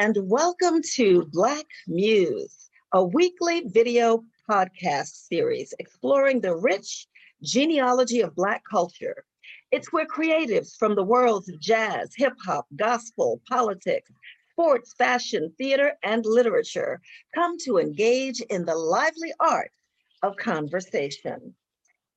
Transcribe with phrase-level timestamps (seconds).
[0.00, 7.08] And welcome to Black Muse, a weekly video podcast series exploring the rich
[7.42, 9.24] genealogy of Black culture.
[9.72, 14.08] It's where creatives from the worlds of jazz, hip hop, gospel, politics,
[14.52, 17.00] sports, fashion, theater, and literature
[17.34, 19.72] come to engage in the lively art
[20.22, 21.56] of conversation.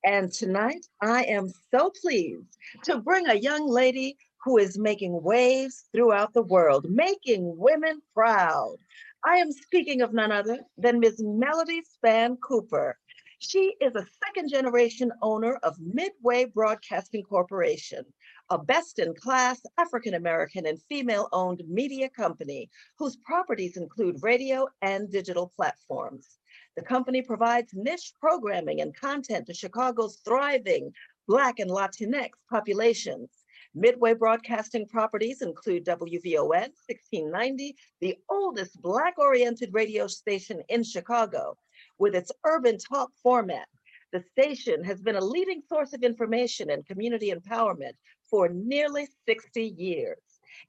[0.05, 5.85] And tonight, I am so pleased to bring a young lady who is making waves
[5.93, 8.77] throughout the world, making women proud.
[9.23, 11.21] I am speaking of none other than Ms.
[11.23, 12.97] Melody Spann Cooper.
[13.37, 18.05] She is a second generation owner of Midway Broadcasting Corporation,
[18.49, 24.67] a best in class African American and female owned media company whose properties include radio
[24.81, 26.39] and digital platforms.
[26.75, 30.93] The company provides niche programming and content to Chicago's thriving
[31.27, 33.29] Black and Latinx populations.
[33.73, 41.57] Midway broadcasting properties include WVON 1690, the oldest Black-oriented radio station in Chicago.
[41.97, 43.67] With its urban talk format,
[44.11, 47.93] the station has been a leading source of information and community empowerment
[48.29, 50.19] for nearly 60 years.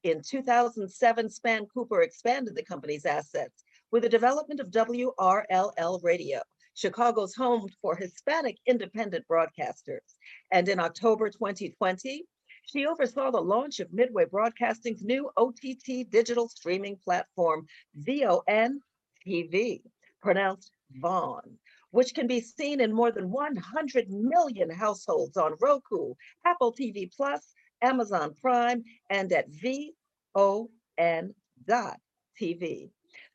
[0.05, 6.41] In 2007, Spann Cooper expanded the company's assets with the development of WRLL Radio,
[6.75, 10.14] Chicago's home for Hispanic independent broadcasters.
[10.53, 12.25] And in October 2020,
[12.62, 18.80] she oversaw the launch of Midway Broadcasting's new OTT digital streaming platform, VON
[19.27, 19.83] TV,
[20.20, 21.58] pronounced Vaughn,
[21.90, 26.14] which can be seen in more than 100 million households on Roku,
[26.45, 27.52] Apple TV Plus,
[27.83, 29.94] Amazon Prime, and at VON.TV.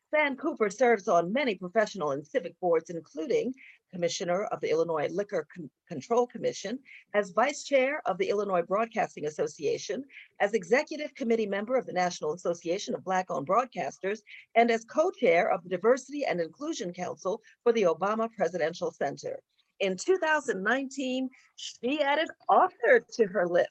[0.08, 3.54] Spann Cooper serves on many professional and civic boards, including
[3.92, 6.80] Commissioner of the Illinois Liquor Con- Control Commission,
[7.14, 10.04] as Vice Chair of the Illinois Broadcasting Association,
[10.40, 14.20] as Executive Committee member of the National Association of Black owned Broadcasters,
[14.56, 19.40] and as co chair of the Diversity and Inclusion Council for the Obama Presidential Center.
[19.80, 23.70] In 2019, she added author to her list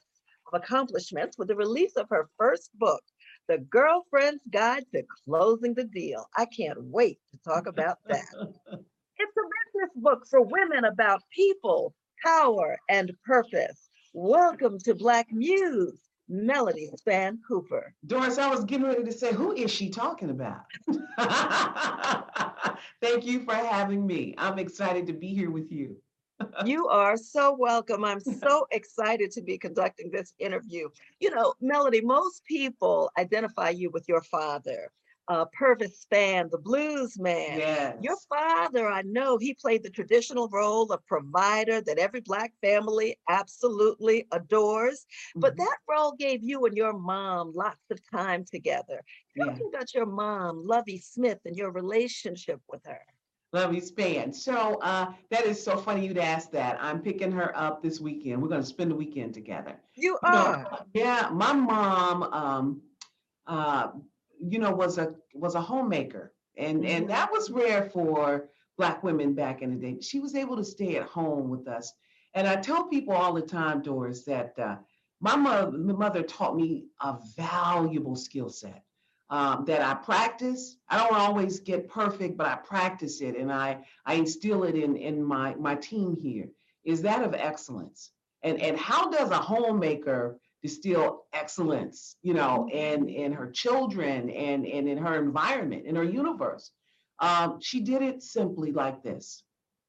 [0.51, 3.03] of accomplishments with the release of her first book,
[3.47, 6.25] The Girlfriend's Guide to Closing the Deal.
[6.37, 8.25] I can't wait to talk about that.
[9.19, 9.41] It's a
[9.77, 11.93] business book for women about people,
[12.23, 13.89] power, and purpose.
[14.13, 17.93] Welcome to Black Muse, Melody Spann Cooper.
[18.05, 20.61] Doris, I was getting ready to say, who is she talking about?
[23.01, 24.33] Thank you for having me.
[24.37, 25.97] I'm excited to be here with you.
[26.65, 28.03] you are so welcome.
[28.03, 30.89] I'm so excited to be conducting this interview.
[31.19, 34.91] You know, Melody, most people identify you with your father
[35.27, 37.59] uh, Purvis Spann, the blues man.
[37.59, 37.95] Yes.
[38.01, 43.17] Your father, I know, he played the traditional role of provider that every Black family
[43.29, 45.05] absolutely adores.
[45.05, 45.41] Mm-hmm.
[45.41, 49.03] But that role gave you and your mom lots of time together.
[49.37, 49.53] Tell yeah.
[49.53, 53.01] me about your mom, Lovey Smith, and your relationship with her.
[53.53, 54.35] Lovey Spann.
[54.35, 56.77] So uh, that is so funny you'd ask that.
[56.81, 58.41] I'm picking her up this weekend.
[58.41, 59.75] We're going to spend the weekend together.
[59.95, 60.63] You are?
[60.63, 61.29] know, yeah.
[61.31, 62.81] My mom, um,
[63.47, 63.89] uh,
[64.39, 67.07] you know, was a was a homemaker, and and mm-hmm.
[67.07, 70.01] that was rare for black women back in the day.
[70.01, 71.93] She was able to stay at home with us,
[72.33, 74.77] and I tell people all the time, Doris, that uh,
[75.19, 78.83] my mother, my mother taught me a valuable skill set
[79.29, 80.77] um, that I practice.
[80.89, 84.95] I don't always get perfect, but I practice it, and I I instill it in
[84.95, 86.49] in my my team here.
[86.83, 88.11] Is that of excellence?
[88.43, 94.65] And and how does a homemaker distill excellence, you know, and in her children and,
[94.65, 96.71] and in her environment, in her universe.
[97.19, 99.43] Um, she did it simply like this.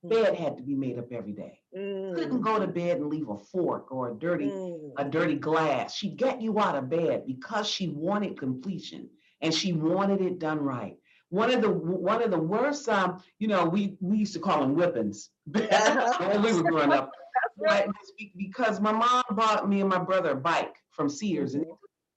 [0.04, 0.10] Mm.
[0.10, 1.58] Bed had to be made up every day.
[1.76, 2.14] Mm.
[2.14, 4.92] Couldn't go to bed and leave a fork or a dirty, mm.
[4.96, 5.94] a dirty glass.
[5.94, 9.10] She get you out of bed because she wanted completion
[9.42, 10.96] and she wanted it done right.
[11.30, 14.60] One of the one of the worst, um, you know, we we used to call
[14.60, 16.30] them whippings uh-huh.
[16.30, 17.12] when we were growing up
[17.58, 17.88] right.
[18.36, 21.66] because my mom bought me and my brother a bike from Sears and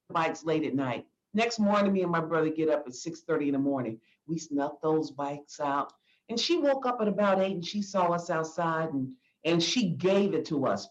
[0.09, 1.05] bikes late at night.
[1.33, 3.99] Next morning, me and my brother get up at 6:30 in the morning.
[4.27, 5.93] We snuck those bikes out.
[6.29, 9.89] And she woke up at about eight and she saw us outside and and she
[9.89, 10.87] gave it to us.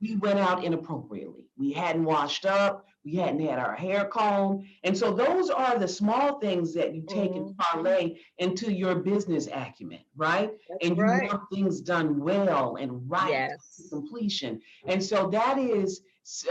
[0.00, 1.44] we went out inappropriately.
[1.56, 2.86] We hadn't washed up.
[3.04, 4.66] We hadn't had our hair combed.
[4.84, 7.56] And so those are the small things that you take and Mhm.
[7.56, 10.52] parlay into your business acumen, right?
[10.68, 11.30] That's and you right.
[11.30, 13.48] want things done well and right
[13.78, 13.90] to Yes.
[13.90, 14.60] completion.
[14.86, 16.02] And so that is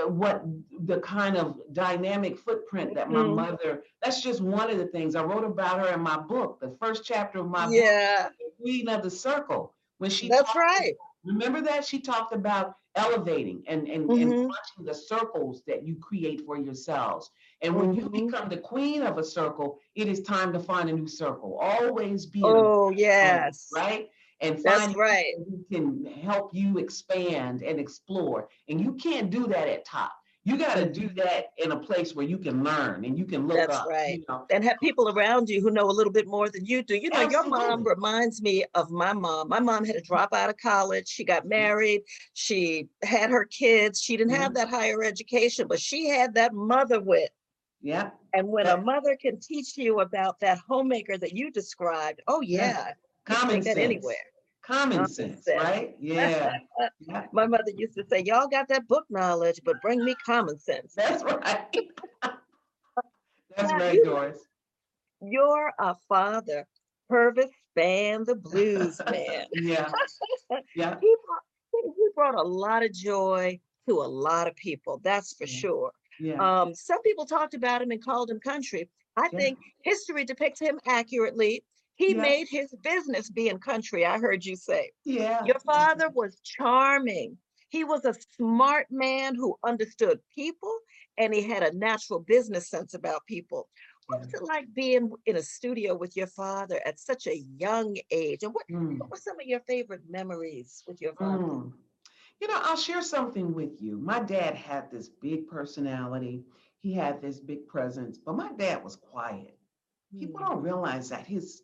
[0.07, 0.43] what
[0.85, 3.23] the kind of dynamic footprint that my Mhm.
[3.23, 6.75] mother, that's just one of the things I wrote about her in my book, the
[6.81, 9.75] first chapter of my book, Yeah, The Queen of the Circle.
[9.99, 10.95] When she that's right.
[11.23, 14.21] Remember that she talked about elevating and, and, Mhm.
[14.21, 17.31] and watching the circles that you create for yourselves.
[17.61, 18.25] And when you Mhm.
[18.25, 21.57] become the queen of a circle, it is time to find a new circle.
[21.59, 23.69] Always be Oh, yes.
[23.73, 24.09] right?
[24.41, 25.35] And find right.
[25.47, 28.49] who can help you expand and explore.
[28.69, 30.13] And you can't do that at top.
[30.49, 33.45] You got to do that in a place where you can learn and you can
[33.45, 33.87] look That's up.
[33.87, 34.17] right.
[34.19, 34.45] You know?
[34.49, 36.95] and have people around you who know a little bit more than you do.
[36.95, 39.47] You know, your mom reminds me of my mom.
[39.47, 41.07] My mom had to drop out of college.
[41.07, 42.01] She got married.
[42.33, 44.01] She had her kids.
[44.01, 47.29] She didn't have that higher education, but she had that mother wit.
[47.81, 48.09] Yeah.
[48.33, 48.73] And when Yeah.
[48.73, 52.69] a mother can teach you about that homemaker that you described, oh Yeah.
[52.87, 52.93] yeah,
[53.35, 53.77] Common sense.
[53.77, 54.15] anywhere.
[54.69, 55.63] Common, Common sense, sense.
[55.63, 55.95] right?
[55.99, 56.59] Yeah.
[56.99, 57.25] yeah.
[57.33, 60.93] My mother used to say, "Y'all got that book knowledge, but bring me common sense."
[60.93, 61.65] That's right.
[63.57, 64.37] That's right, Doris.
[65.21, 66.67] You're a father,
[67.09, 69.45] Purvis Spann, the blues man.
[69.53, 69.91] Yeah.
[70.75, 70.97] Yeah.
[71.01, 74.99] he brought, he brought a lot of joy to a lot of people.
[75.03, 75.59] That's for Yeah.
[75.59, 75.91] sure.
[76.19, 76.61] Yeah.
[76.61, 78.87] Um, some people talked about him and called him country.
[79.17, 79.39] I Yeah.
[79.39, 81.63] think history depicts him accurately.
[81.99, 82.21] He Yeah.
[82.21, 84.05] made his business be in country.
[84.05, 85.43] I heard you say yeah.
[85.43, 87.37] your father was charming.
[87.67, 90.73] He was a smart man who understood people,
[91.17, 93.67] and he had a natural business sense about people.
[94.07, 97.97] What was it like being in a studio with your father at such a young
[98.11, 98.43] age?
[98.43, 98.97] And what, Mm.
[98.97, 101.43] what were some of your favorite memories with your father?
[101.43, 101.73] Mm.
[102.39, 103.97] You know, I'll share something with you.
[103.97, 106.45] My dad had this big personality.
[106.79, 109.59] He had this big presence, but my dad was quiet.
[110.17, 110.47] People Mm.
[110.47, 111.63] don't realize that his,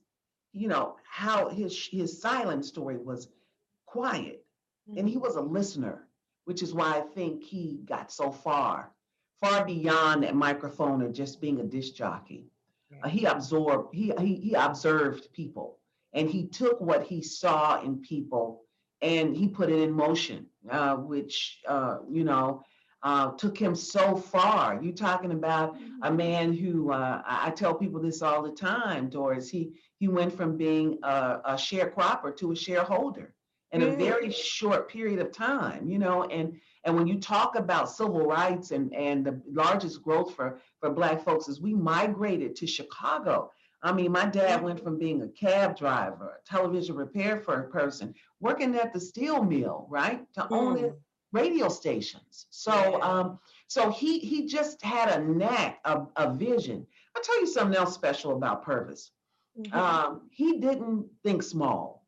[0.56, 3.30] you know, how his his silent story was
[3.86, 4.46] quiet,
[4.96, 5.20] and he Mhm.
[5.20, 6.08] was a listener,
[6.46, 8.92] which is why I think he got so far,
[9.42, 12.46] far beyond that microphone and just being a disc jockey.
[13.04, 15.80] Uh, he absorbed he, he he observed people
[16.14, 18.64] and he took what he saw in people
[19.02, 22.64] and he put it in motion uh, which uh, you know
[23.04, 28.02] uh, took him so far you're talking about a man who uh, I tell people
[28.02, 29.72] this all the time doris he
[30.06, 33.28] he went from being a, a sharecropper to a shareholder
[33.72, 33.98] in a Mm.
[34.08, 36.48] very short period of time you know and
[36.86, 40.48] and when you talk about civil rights and and the largest growth for
[40.80, 43.52] for black folks is we migrated to Chicago.
[43.82, 47.70] I mean, my dad went from being a cab driver, a television repair for a
[47.80, 48.08] person,
[48.40, 50.98] working at the steel mill, right, to owning Mm.
[51.42, 52.34] radio stations.
[52.66, 52.76] So,
[53.12, 53.28] um,
[53.68, 55.94] so he he just had a knack, a,
[56.24, 56.80] a vision.
[57.16, 59.12] I'll tell you something else special about Purvis.
[59.58, 59.74] Mhm.
[59.74, 62.04] Um, he didn't think small.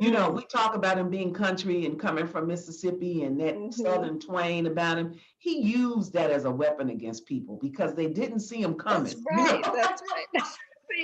[0.00, 3.74] You know, we talk about him being country and coming from Mississippi and that Mhm.
[3.74, 5.14] southern twain about him.
[5.38, 9.04] He used that as a weapon against people because they didn't see him coming.
[9.06, 9.42] That's you know?
[9.44, 9.64] right.
[9.64, 10.26] That's right.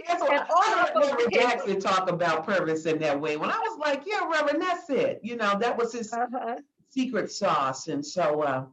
[0.07, 3.37] That's all I of heard Reverend Jackson talk about Purvis in that way.
[3.37, 5.21] When I was like, yeah, Reverend, that's it.
[5.23, 6.57] You know, that was his Uh-huh.
[6.89, 7.89] secret sauce.
[7.89, 8.67] And so, uh,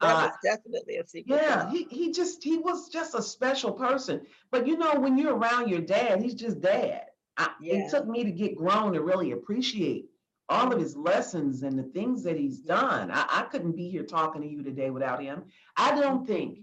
[0.00, 1.40] That uh, was definitely a secret.
[1.42, 1.72] yeah, sauce.
[1.72, 4.20] he, he just, he was just a special person.
[4.50, 7.02] But you know, when you're around your dad, he's just dad.
[7.36, 7.86] I, Yeah.
[7.86, 10.06] It took me to get grown to really appreciate
[10.48, 13.10] all of his lessons and the things that he's done.
[13.10, 15.44] I, I couldn't be here talking to you today without him.
[15.76, 16.60] I don't think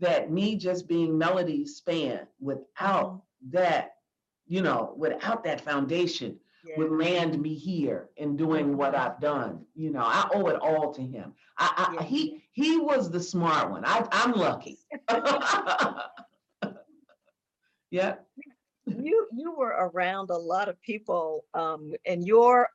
[0.00, 3.92] that me just being Melody Spann without that,
[4.46, 6.76] you know, without that foundation Yeah.
[6.78, 9.64] would land me here in doing what I've done.
[9.74, 11.32] You know, I owe it all to him.
[11.56, 12.02] I, I Yeah.
[12.04, 13.84] he he was the smart one.
[13.84, 14.78] I, I'm lucky.
[17.90, 18.16] yeah.
[18.86, 22.68] you you were around a lot of people um, in your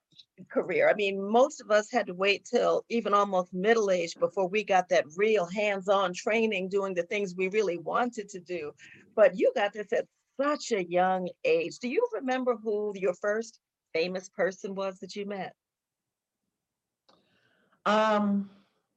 [0.49, 0.89] career.
[0.89, 4.63] I mean, most of us had to wait till even almost middle age before we
[4.63, 8.71] got that real hands-on training doing the things we really wanted to do.
[9.15, 10.07] But you got this at
[10.41, 11.79] such a young age.
[11.79, 13.59] Do you remember who your first
[13.95, 15.55] famous person was that you met?
[17.85, 18.49] Um,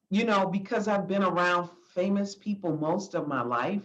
[0.09, 3.83] you know, because I've been around famous people most of my life.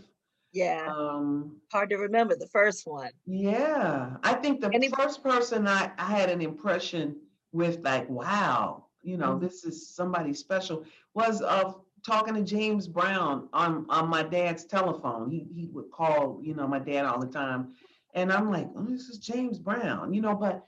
[0.52, 3.12] Yeah, Um, hard to remember the first one.
[3.26, 7.16] yeah, I think the Any- first person I, I had an impression
[7.52, 9.40] with, like, wow, you know, Mhm.
[9.40, 15.30] this is somebody special, was of talking to James Brown on on my dad's telephone.
[15.30, 17.75] He he would call, you know, my dad all the time,
[18.14, 20.64] and I'm like, oh, this is James Brown, you know, but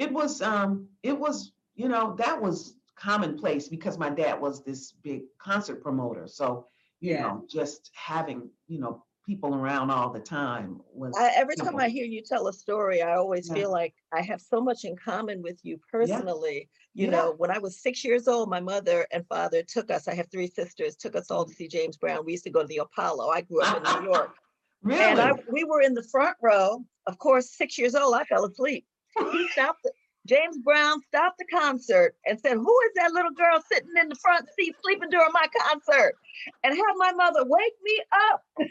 [0.00, 4.92] it was um it was you know, that was commonplace because my dad was this
[4.92, 6.26] big concert promoter.
[6.26, 6.66] So,
[7.00, 7.22] you Yeah.
[7.22, 11.76] know, just having, you know, people around all the time was I, every time.
[11.78, 13.54] I hear you tell a story, I always Yeah.
[13.54, 16.68] feel like I have so much in common with you personally.
[16.92, 17.12] You Yeah.
[17.12, 20.30] know, when I was six years old, my mother and father took us, I have
[20.30, 22.26] three sisters, took us all to see James Brown.
[22.26, 23.30] We used to go to the Apollo.
[23.30, 24.34] I grew up in New York.
[24.82, 25.02] really.
[25.02, 26.84] And I, we were in the front row.
[27.06, 28.84] Of course, six years old, I fell asleep.
[29.32, 29.92] He stopped, the-
[30.26, 34.14] James Brown stopped the concert and said, Who is that little girl sitting in the
[34.16, 36.14] front seat sleeping during my concert?
[36.62, 37.98] And have my mother wake me
[38.30, 38.44] up.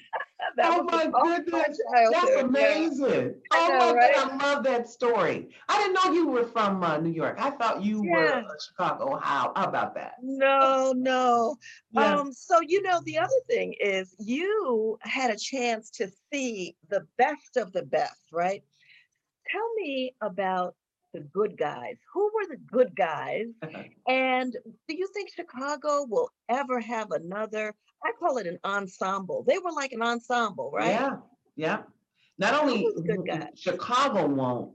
[0.55, 2.41] That Oh my goodness, childhood, That's yeah.
[2.41, 3.35] amazing.
[3.51, 4.15] I Oh know, my right?
[4.15, 5.49] God, I love that story.
[5.67, 7.35] I didn't know you were from uh, New York.
[7.39, 8.41] I thought you were Yeah.
[8.47, 9.17] uh, Chicago.
[9.21, 9.51] How?
[9.55, 10.13] How about that?
[10.21, 11.57] No, no.
[11.91, 12.19] Yeah.
[12.19, 17.05] Um, so you know, the other thing is you had a chance to see the
[17.17, 18.63] best of the best, right?
[19.51, 20.75] Tell me about
[21.13, 21.95] the good guys.
[22.13, 23.47] Who were the good guys?
[24.07, 24.53] And
[24.87, 27.75] do you think Chicago will ever have another?
[28.03, 29.43] I call it an ensemble.
[29.47, 30.91] They were like an ensemble, right?
[30.91, 31.17] Yeah,
[31.55, 31.81] yeah.
[32.39, 32.87] Not only
[33.55, 34.71] Chicago won't,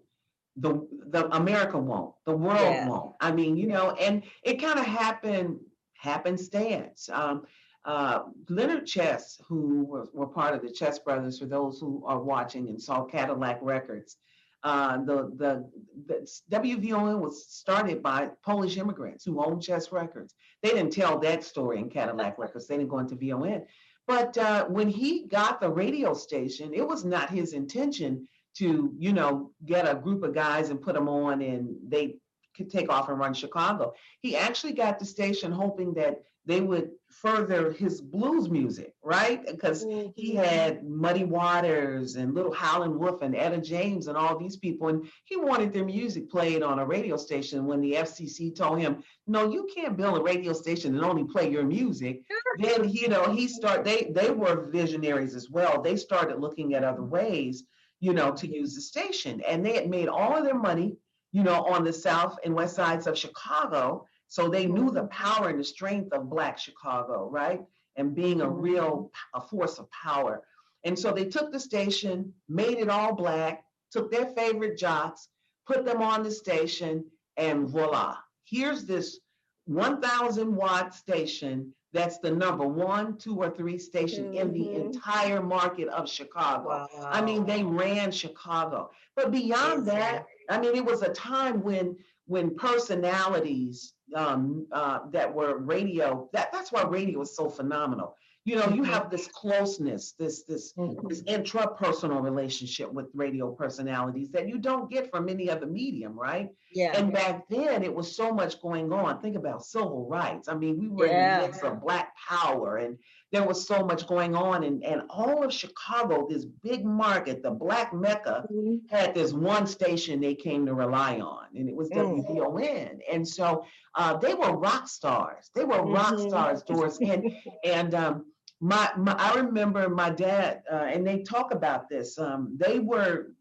[0.56, 2.88] the the America won't, the world Yeah.
[2.88, 3.16] won't.
[3.20, 5.58] I mean, you know, and it kind of happened
[5.94, 7.08] happenstance.
[7.12, 7.44] Um,
[7.84, 12.20] uh, Leonard Chess, who were, were part of the Chess Brothers, for those who are
[12.22, 14.16] watching and saw Cadillac Records,
[14.64, 15.70] uh, the, the
[16.06, 20.34] the WVON was started by Polish immigrants who owned Chess Records.
[20.62, 22.66] They didn't tell that story in Cadillac Records.
[22.66, 23.66] They didn't go into VON.
[24.06, 29.12] But uh, when he got the radio station, it was not his intention to, you
[29.12, 32.16] know, get a group of guys and put them on and they
[32.54, 33.94] could take off and run Chicago.
[34.20, 39.46] He actually got the station hoping that they would further his blues music, right?
[39.46, 39.82] Because
[40.14, 40.44] he Mhm.
[40.44, 45.06] had Muddy Waters and Little Howlin' Wolf and Etta James and all these people, and
[45.24, 47.64] he wanted their music played on a radio station.
[47.66, 51.50] When the FCC told him, "No, you can't build a radio station and only play
[51.50, 52.22] your music,"
[52.58, 53.84] then you know he start.
[53.84, 55.80] They they were visionaries as well.
[55.80, 57.64] They started looking at other ways,
[58.00, 60.98] you know, to use the station, and they had made all of their money,
[61.34, 64.06] you know, on the south and west sides of Chicago.
[64.28, 67.60] So they knew the power and the strength of Black Chicago, right?
[67.96, 70.42] And being a real a force of power.
[70.84, 75.28] And so they took the station, made it all Black, took their favorite jocks,
[75.66, 77.04] put them on the station,
[77.36, 78.16] and voila.
[78.44, 79.18] Here's this
[79.66, 84.86] 1,000 watt station that's the number one, two, or three station in the Mhm.
[84.86, 86.68] entire market of Chicago.
[86.68, 86.88] Wow.
[87.04, 88.90] I mean, they ran Chicago.
[89.14, 91.96] But beyond that, I mean, it was a time when
[92.26, 96.28] when personalities um, uh, that were radio.
[96.32, 98.16] That that's why radio is so phenomenal.
[98.46, 98.86] You know, you Mhm.
[98.86, 101.08] have this closeness, this this Mhm.
[101.08, 106.50] this intrapersonal relationship with radio personalities that you don't get from any other medium, right?
[106.72, 106.92] Yeah.
[106.96, 109.20] And back then, it was so much going on.
[109.22, 110.48] Think about civil rights.
[110.48, 112.98] I mean, we were in the midst of Black Power, and
[113.34, 114.64] there was so much going on.
[114.64, 118.80] And, and all of Chicago, this big market, the Black Mecca, Mhm.
[118.90, 122.24] had this one station they came to rely on, and it was Mm.
[122.26, 123.00] WVON.
[123.12, 123.64] And so
[123.96, 125.50] uh, they were rock stars.
[125.54, 126.28] They were rock Mhm.
[126.28, 126.98] stars, Doris.
[127.00, 127.22] And
[127.64, 128.14] and um,
[128.60, 132.18] my, my I remember my dad, uh, and they talk about this.
[132.18, 133.32] Um, they were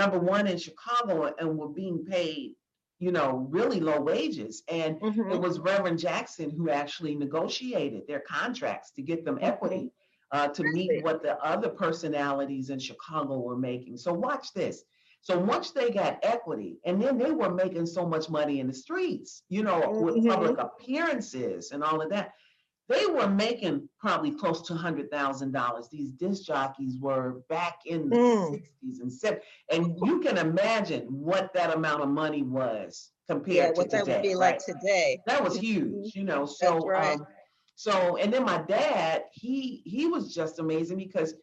[0.00, 2.54] number one in Chicago and were being paid,
[3.02, 4.62] you know, really low wages.
[4.68, 5.42] And it Mhm.
[5.42, 9.90] was Reverend Jackson who actually negotiated their contracts to get them equity
[10.30, 13.96] uh, to meet what the other personalities in Chicago were making.
[13.96, 14.84] So watch this.
[15.20, 18.72] So once they got equity, and then they were making so much money in the
[18.72, 20.28] streets, you know, with Mhm.
[20.28, 22.34] public appearances and all of that.
[22.92, 25.88] They were making probably close to hundred thousand dollars.
[25.90, 28.50] These disc jockeys were back in the Mm.
[28.50, 33.72] sixties and seventies, and you can imagine what that amount of money was compared Yeah,
[33.72, 34.54] to what that would be right?
[34.54, 35.22] like today.
[35.26, 35.60] that was Mhm.
[35.60, 36.44] huge, you know.
[36.44, 37.18] So, right.
[37.18, 37.26] um,
[37.76, 41.34] so, and then my dad, he he was just amazing because,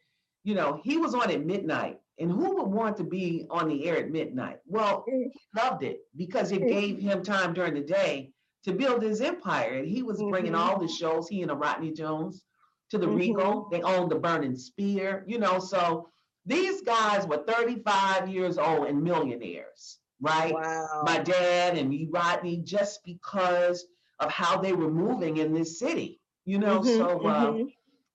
[0.43, 3.85] you know, he was on at midnight, and who would want to be on the
[3.87, 4.59] air at midnight?
[4.67, 5.31] Well, Mm.
[5.33, 6.69] he loved it because it Mm.
[6.69, 10.55] gave him time during the day to build his empire, and he was bringing Mhm.
[10.55, 11.27] all the shows.
[11.27, 12.43] He and a Rodney Jones
[12.89, 13.09] to the Mhm.
[13.09, 13.67] Regal.
[13.71, 15.59] They owned the Burning Spear, you know.
[15.59, 16.09] So
[16.45, 20.53] these guys were 35 years old and millionaires, right?
[20.53, 21.01] Wow.
[21.01, 23.85] my dad and me, Rodney, just because
[24.19, 26.21] of how they were moving in this city.
[26.45, 27.73] You know, Mhm, so uh, mhm.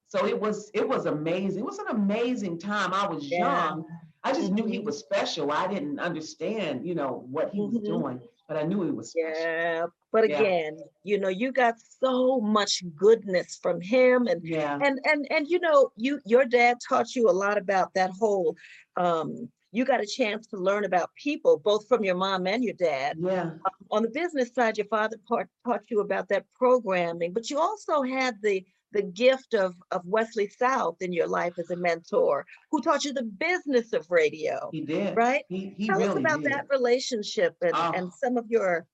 [0.09, 1.61] so it was it was amazing.
[1.61, 2.93] It was an amazing time.
[2.93, 3.39] I was Yeah.
[3.39, 3.85] young.
[4.25, 4.85] I just knew he Mhm.
[4.85, 5.51] was special.
[5.53, 7.85] I didn't understand, you know, what he was Mhm.
[7.85, 9.43] doing, but I knew he was special.
[9.43, 10.41] Yeah, but Yeah.
[10.41, 14.79] again, you know, you got so much goodness from him, and Yeah.
[14.83, 18.57] and and and you know, you your dad taught you a lot about that whole,
[18.97, 22.75] um, you got a chance to learn about people, both from your mom and your
[22.75, 23.17] dad.
[23.19, 23.51] Yeah.
[23.91, 28.03] On the business side, your father taught, taught you about that programming, but you also
[28.03, 32.81] had the the gift of, of Wesley South in your life as a mentor, who
[32.81, 35.15] taught you the business of radio, He did.
[35.17, 35.45] right?
[35.49, 36.53] He, he Tell really us about did.
[36.53, 37.93] that relationship and, Oh.
[37.95, 38.87] and some of your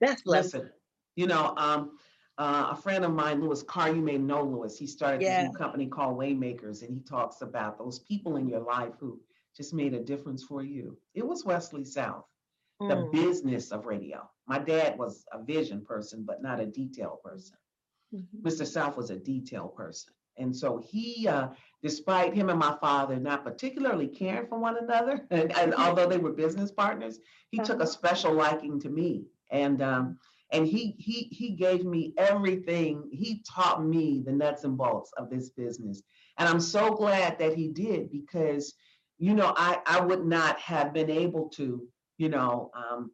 [0.00, 0.54] best lessons.
[0.54, 0.70] Listen,
[1.14, 1.98] you know, um,
[2.38, 4.76] uh, a friend of mine, Lewis Carr, you may know Lewis.
[4.78, 5.44] He started Yeah.
[5.48, 9.20] new company called Waymakers, and he talks about those people in your life who
[9.56, 10.98] just made a difference for you.
[11.14, 12.24] It was Wesley South,
[12.80, 14.28] the Mm, business of radio.
[14.46, 17.56] My dad was a vision person, but not a detail person.
[18.14, 18.26] Mhm.
[18.42, 18.66] Mr.
[18.66, 20.12] South was a detail person.
[20.38, 21.48] And so he, uh,
[21.82, 26.18] despite him and my father not particularly caring for one another, and, and although they
[26.18, 27.18] were business partners,
[27.50, 27.84] he took Uh-huh.
[27.84, 29.24] a special liking to me.
[29.50, 30.18] And um,
[30.52, 33.08] and he he he gave me everything.
[33.12, 36.02] He taught me the nuts and bolts of this business.
[36.38, 38.74] And I'm so glad that he did because,
[39.18, 41.86] you know, I I would not have been able to,
[42.18, 43.10] you know, um,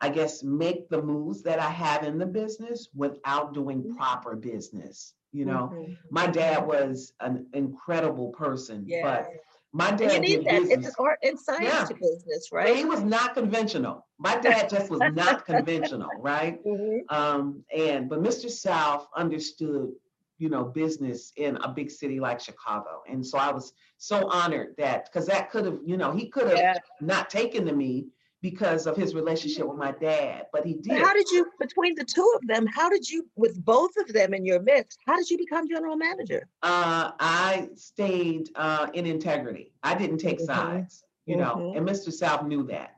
[0.00, 3.96] I guess make the moves that I have in the business without doing Mhm.
[3.96, 5.14] proper business.
[5.32, 5.96] You know, Mhm.
[6.10, 9.02] my dad was an incredible person, Yeah.
[9.02, 9.30] but
[9.72, 10.62] my dad you need that.
[10.62, 10.94] It's business.
[10.98, 11.84] art and science Yeah.
[11.84, 14.06] to business, Well, He was not conventional.
[14.18, 16.64] My dad just was not conventional, right?
[16.64, 17.00] Mhm.
[17.10, 18.48] Um, and but Mr.
[18.48, 19.92] South understood,
[20.38, 24.74] you know, business in a big city like Chicago, and so I was so honored
[24.78, 26.74] that because that could have, you know, he could have Yeah.
[27.00, 28.06] not taken to me
[28.40, 30.98] because of his relationship with my dad, but he But did.
[30.98, 34.32] how did you, between the two of them, how did you, with both of them
[34.32, 36.48] in your midst, how did you become general manager?
[36.62, 39.72] uh, I stayed uh, in integrity.
[39.82, 40.46] I didn't take Mhm.
[40.46, 41.76] sides, you know, Mhm.
[41.78, 42.12] and Mr.
[42.12, 42.94] South knew that.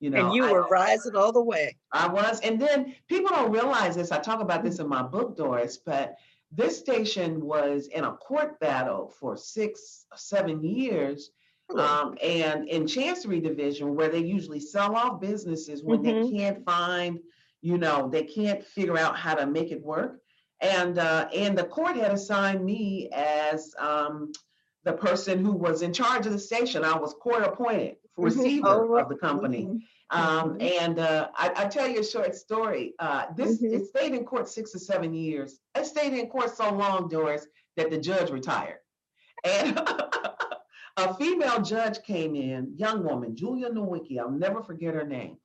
[0.00, 1.76] You know, And you I- were rising all the way.
[1.92, 4.12] I was, and then people don't realize this.
[4.12, 6.16] I talk about this in my book, Doris, but
[6.52, 11.30] this station was in a court battle for six, seven years.
[11.78, 16.30] Um, and in Chancery Division, where they usually sell off businesses when they Mhm.
[16.30, 17.20] can't find,
[17.62, 20.20] you know, they can't figure out how to make it work.
[20.60, 24.32] And uh, and the court had assigned me as um,
[24.84, 26.84] the person who was in charge of the station.
[26.84, 28.24] I was court appointed Mhm.
[28.24, 29.66] receiver Oh, of the company.
[29.66, 29.80] mhm.
[30.10, 30.78] Um, Mhm.
[30.80, 32.94] and uh, I, I tell you a short story.
[32.98, 33.72] Uh, this Mhm.
[33.74, 35.58] it stayed in court six or seven years.
[35.74, 37.46] It stayed in court so long, Doris,
[37.76, 38.78] that the judge retired.
[39.44, 39.76] And
[40.96, 44.18] a female judge came in, young woman, Julia Nowicki.
[44.18, 45.36] I'll never forget her name.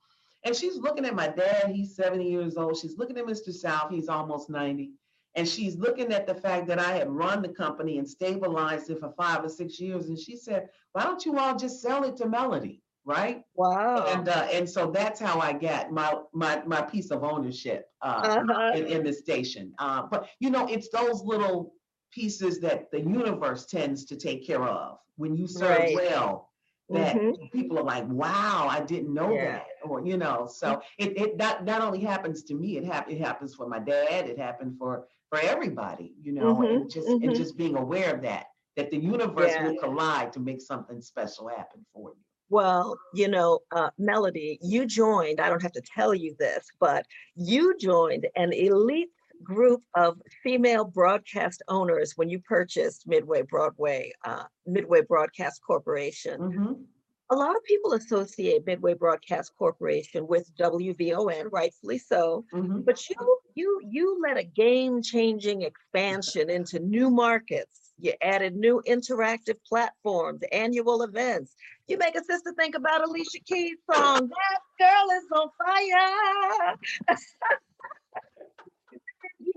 [0.46, 1.72] And she's looking at my dad.
[1.72, 2.78] He's 70 years old.
[2.78, 3.52] She's looking at Mr.
[3.52, 3.92] South.
[3.92, 4.92] He's almost 90.
[5.36, 9.00] And she's looking at the fact that I had run the company and stabilized it
[9.00, 10.08] for five or six years.
[10.10, 13.44] And she said, "Why don't you all just sell it to Melody?" Right?
[13.56, 14.06] Wow.
[14.08, 18.42] and uh, and so that's how I got my my my piece of ownership uh,
[18.50, 18.72] Uh-huh.
[18.76, 19.72] in, in the station.
[19.78, 21.74] Uh, but you know, it's those little
[22.12, 25.94] pieces that the universe tends to take care of when you serve Right.
[25.94, 26.50] well.
[26.92, 27.52] That Mhm.
[27.52, 29.46] people are like, "Wow, I didn't know Yeah.
[29.46, 30.48] that," or you know.
[30.48, 33.80] So it it not not only happens to me, it hap- it happens for my
[33.80, 34.28] dad.
[34.28, 37.24] It happened for for everybody, you know, and Mhm, just mhm.
[37.24, 39.64] and just being aware of that that the universe Yeah.
[39.64, 42.24] will collide to make something special happen for you.
[42.50, 47.06] Well, you know, uh, Melody, you joined, I don't have to tell you this, but
[47.36, 49.10] you joined an elite
[49.44, 56.40] group of female broadcast owners when you purchased Midway Broadway, uh, Midway Broadcast Corporation.
[56.40, 56.86] Mhm.
[57.32, 62.44] A lot of people associate Midway Broadcast Corporation with WVON, rightfully so.
[62.52, 62.84] Mhm.
[62.84, 67.94] But you, you, you led a game-changing expansion into new markets.
[68.00, 71.56] You added new interactive platforms, annual events.
[71.88, 76.78] You make a sister think about Alicia Keys' song, "That Girl Is on Fire."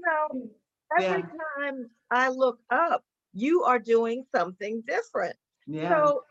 [0.06, 0.50] know,
[0.98, 5.36] every time I look up, you are doing something different.
[5.66, 5.90] Yeah.
[5.90, 6.22] So,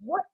[0.00, 0.24] what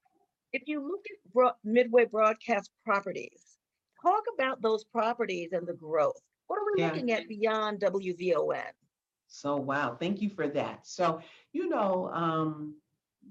[0.53, 3.57] if you look at Midway Broadcast properties?
[4.01, 6.21] Talk about those properties and the growth.
[6.47, 6.87] What are we Yeah.
[6.87, 8.73] looking at beyond WVON?
[9.27, 10.85] So wow, thank you for that.
[10.87, 11.21] So
[11.53, 12.75] you know, um,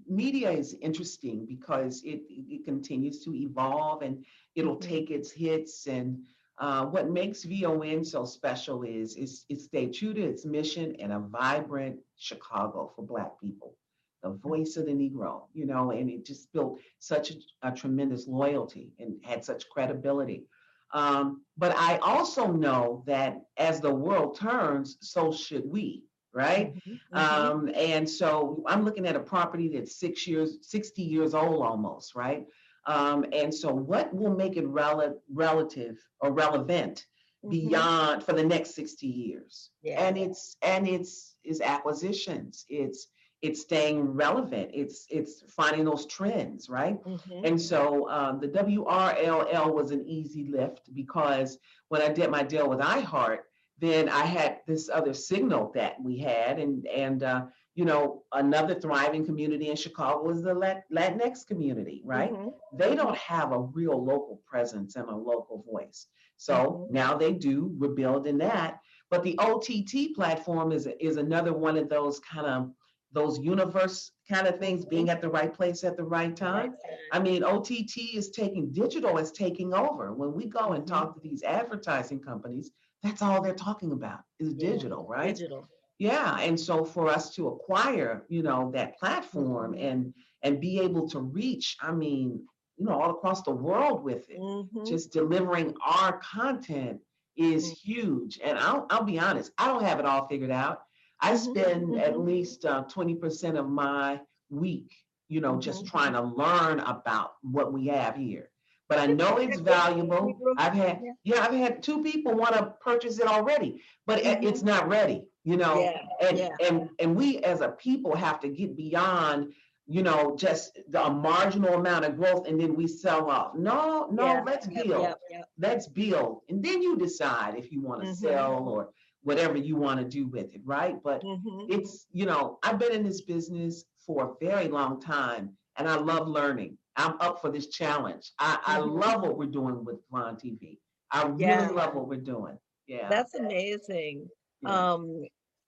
[0.07, 4.81] media is interesting because it it continues to evolve and it'll Mhm.
[4.81, 5.87] take its hits.
[5.87, 6.25] And
[6.59, 11.12] uh, what makes VON so special is is it stayed true to its mission and
[11.12, 13.75] a vibrant Chicago for Black people,
[14.23, 15.42] the voice of the Negro.
[15.53, 20.45] You know, and it just built such a, a tremendous loyalty and had such credibility.
[20.92, 26.75] Um, but I also know that as the world turns, so should we, right?
[26.75, 27.19] Mhm, mhm.
[27.19, 32.14] Um, and so I'm looking at a property that's six years, 60 years old almost,
[32.14, 32.47] right?
[32.87, 37.07] Um, and so what will make it rel- relative or relevant
[37.44, 37.51] Mhm.
[37.51, 39.70] beyond for the next 60 years?
[39.83, 40.01] Yeah.
[40.07, 43.09] And it's and it's is acquisitions, it's
[43.42, 44.70] it's staying relevant.
[44.72, 47.03] It's it's finding those trends, right?
[47.05, 47.44] Mm-hmm.
[47.44, 52.68] And so um, the WRLL was an easy lift because when I did my deal
[52.68, 53.40] with iHeart,
[53.79, 57.42] then I had this other signal that we had, and and uh,
[57.77, 62.33] you know another thriving community in Chicago is the Latinx community, right?
[62.33, 62.49] Mm-hmm.
[62.73, 66.07] They don't have a real local presence and a local voice,
[66.39, 66.95] so mm-hmm.
[66.95, 67.71] now they do.
[67.79, 72.71] We're building that, but the OTT platform is is another one of those kind of
[73.12, 76.77] those universe kind of things being at the right place at the right time.
[77.12, 80.12] I mean, OTT is taking digital is taking over.
[80.12, 80.95] When we go and mm-hmm.
[80.95, 82.71] talk to these advertising companies,
[83.03, 85.35] that's all they're talking about is digital, right?
[85.35, 85.69] Digital.
[85.99, 89.87] Yeah, and so for us to acquire, you know, that platform mm-hmm.
[89.87, 92.43] and and be able to reach, I mean,
[92.77, 94.85] you know, all across the world with it, mm-hmm.
[94.85, 97.01] just delivering our content
[97.37, 97.93] is mm-hmm.
[97.93, 98.39] huge.
[98.45, 100.83] And I'll I'll be honest, I don't have it all figured out.
[101.21, 102.27] I mm-hmm, spend at mm-hmm.
[102.27, 104.93] least uh, 20% of my week,
[105.29, 108.51] you know, just trying to learn about what we have here
[108.89, 110.39] but I know it's valuable.
[110.57, 114.47] I've had, yeah, I've had two people want to purchase it already, but mm-hmm.
[114.47, 115.81] it's not ready, you know.
[115.81, 116.49] Yeah, and yeah.
[116.61, 119.55] and and we as a people have to get beyond,
[119.87, 123.55] you know, just the marginal amount of growth, and then we sell off.
[123.55, 125.15] No, no, yeah, let's build.
[125.57, 128.27] Let's build, and then you decide if you want to mm-hmm.
[128.27, 128.91] sell or
[129.23, 131.03] whatever you want to do with it, right?
[131.03, 131.67] But mm-hmm.
[131.69, 135.97] it's, you know, I've been in this business for a very long time, and I
[135.97, 136.79] love learning.
[136.97, 138.31] I'm up for this challenge.
[138.39, 138.99] I, I mm-hmm.
[139.01, 140.79] love what we're doing with VON TV.
[141.11, 142.57] I really love what we're doing.
[142.87, 143.09] Yeah.
[143.09, 144.29] That's amazing.
[144.65, 145.25] Um,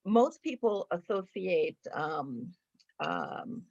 [0.08, 2.48] most people associate, um,
[3.00, 3.62] um,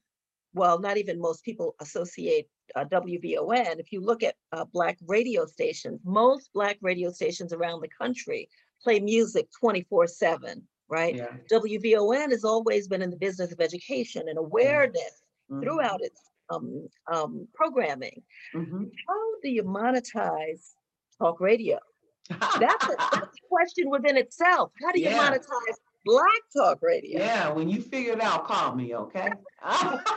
[0.53, 3.79] well, not even most people associate uh, WVON.
[3.79, 8.49] If you look at uh, Black radio stations, most Black radio stations around the country
[8.81, 11.15] play music 24 7, right?
[11.15, 11.27] Yeah.
[11.51, 14.45] WVON has always been in the business of education and mm-hmm.
[14.45, 15.61] awareness mm-hmm.
[15.61, 18.21] throughout its um, um, programming.
[18.55, 18.83] Mm-hmm.
[19.07, 20.73] How do you monetize
[21.19, 21.79] talk radio?
[22.29, 24.73] That's a, that's a question within itself.
[24.83, 25.29] How do you yeah.
[25.29, 27.19] monetize Black Talk Radio?
[27.19, 29.29] Yeah, when you figure it out, call me, okay?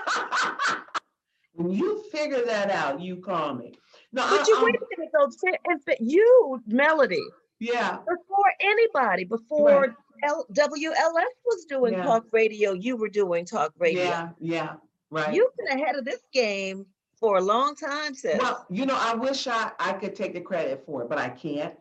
[1.55, 3.75] when you figure that out, you call me.
[4.13, 5.95] No, but I, you wait a minute though.
[6.01, 7.23] You, Melody.
[7.59, 7.99] Yeah.
[7.99, 9.91] Before anybody, before right.
[10.25, 12.05] L- WLS was doing yeah.
[12.05, 14.05] talk radio, you were doing talk radio.
[14.05, 14.73] Yeah, yeah.
[15.11, 15.35] Right.
[15.35, 16.87] You've been ahead of this game
[17.19, 18.39] for a long time, sis.
[18.39, 21.29] Well, you know, I wish I, I could take the credit for it, but I
[21.29, 21.75] can't.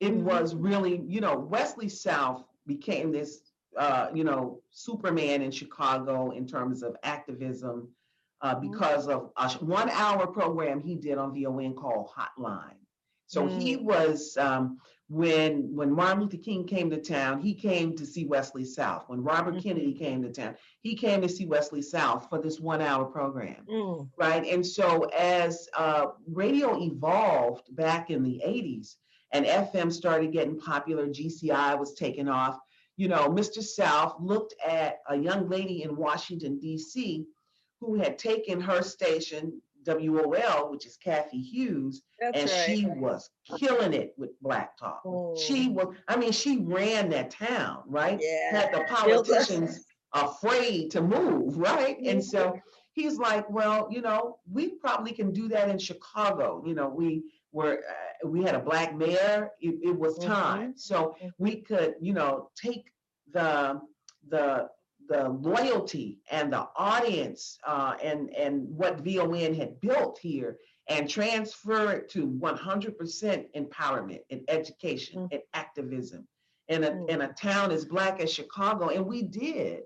[0.00, 0.24] It mm-hmm.
[0.24, 3.40] was really, you know, Wesley South became this,
[3.76, 7.88] uh, you know, Superman in Chicago in terms of activism
[8.40, 8.70] uh, mm-hmm.
[8.70, 12.76] because of a one hour program he did on VON called Hotline.
[13.26, 13.58] So mm-hmm.
[13.58, 13.82] he mm.
[13.82, 18.64] was um, when when Martin Luther King came to town, he came to see Wesley
[18.64, 19.04] South.
[19.08, 19.68] When Robert mm-hmm.
[19.68, 23.64] Kennedy came to town, he came to see Wesley South for this one hour program,
[23.68, 24.08] mm.
[24.16, 24.46] right?
[24.46, 28.96] And so as uh, radio evolved back in the 80s
[29.32, 32.58] and FM started getting popular, GCI was taking off.
[32.96, 33.62] You know, Mr.
[33.62, 37.24] South looked at a young lady in Washington D.C.
[37.80, 42.66] who had taken her station WOL, which is Cathy Hughes, That's and right.
[42.66, 45.04] she was killing it with Black Talk.
[45.04, 45.38] Mm.
[45.38, 48.18] She was, I mean, she ran that town, right?
[48.20, 48.60] Yeah.
[48.60, 51.98] Had the politicians afraid to move, right?
[51.98, 52.08] Mm-hmm.
[52.08, 52.58] And so
[52.92, 56.62] he's like, well, you know, we probably can do that in Chicago.
[56.64, 57.22] You know, we
[57.54, 59.50] were, uh, we had a black mayor.
[59.60, 60.32] It, it was mm-hmm.
[60.32, 60.76] time, mm-hmm.
[60.76, 62.92] so we could, you know, take
[63.32, 63.80] the
[64.28, 64.68] the
[65.08, 70.56] the loyalty and the audience uh, and and what VON had built here
[70.88, 75.28] and transfer it to 100% empowerment and education mm.
[75.32, 76.26] and activism
[76.68, 77.08] in a mm.
[77.08, 79.82] in a town as black as Chicago and we did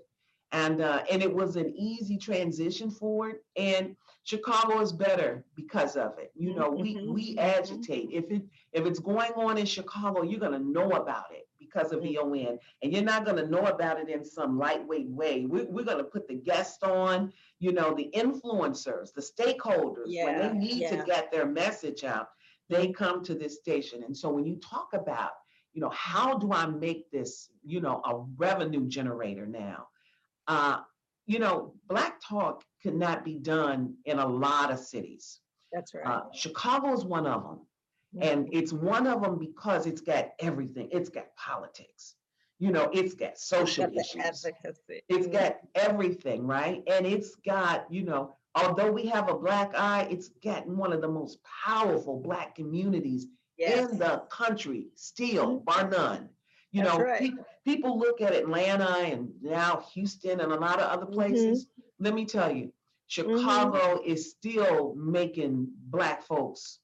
[0.51, 3.95] and uh, and it was an easy transition for it and
[4.29, 6.81] Chicago is better because of it you know mm-hmm.
[6.81, 7.57] we we mm-hmm.
[7.57, 11.49] agitate if it if it's going on in Chicago you're going to know about it
[11.69, 12.31] because of VON.
[12.31, 12.55] Mm-hmm.
[12.81, 15.45] And you're not going to know about it in some lightweight way.
[15.45, 20.25] We're, we're going to put the guest on, you know, the influencers, the stakeholders, yeah,
[20.25, 20.97] when they need yeah.
[20.97, 22.29] to get their message out,
[22.69, 24.03] they come to this station.
[24.03, 25.31] And so when you talk about,
[25.73, 29.87] you know, how do I make this, you know, a revenue generator now?
[30.47, 30.79] Uh,
[31.27, 35.39] you know, Black Talk cannot be done in a lot of cities.
[35.71, 36.05] That's right.
[36.05, 37.59] Uh, Chicago is one of them.
[38.21, 40.89] And it's one of them because it's got everything.
[40.91, 42.15] It's got politics.
[42.57, 43.95] You know, it's got social issues.
[43.97, 44.45] it's got issues.
[44.45, 45.01] Advocacy.
[45.07, 45.31] It's mm-hmm.
[45.31, 46.83] got everything, right?
[46.87, 51.01] And it's got, you know, although we have a black eye, it's got one of
[51.01, 53.91] the most powerful black communities yes.
[53.91, 55.63] in the country, still, mm-hmm.
[55.63, 56.29] bar none.
[56.71, 57.19] You That's know, right.
[57.19, 61.67] people people look at Atlanta and now Houston and a lot of other places.
[61.99, 62.71] Let me tell you,
[63.07, 66.79] Chicago is still making black folks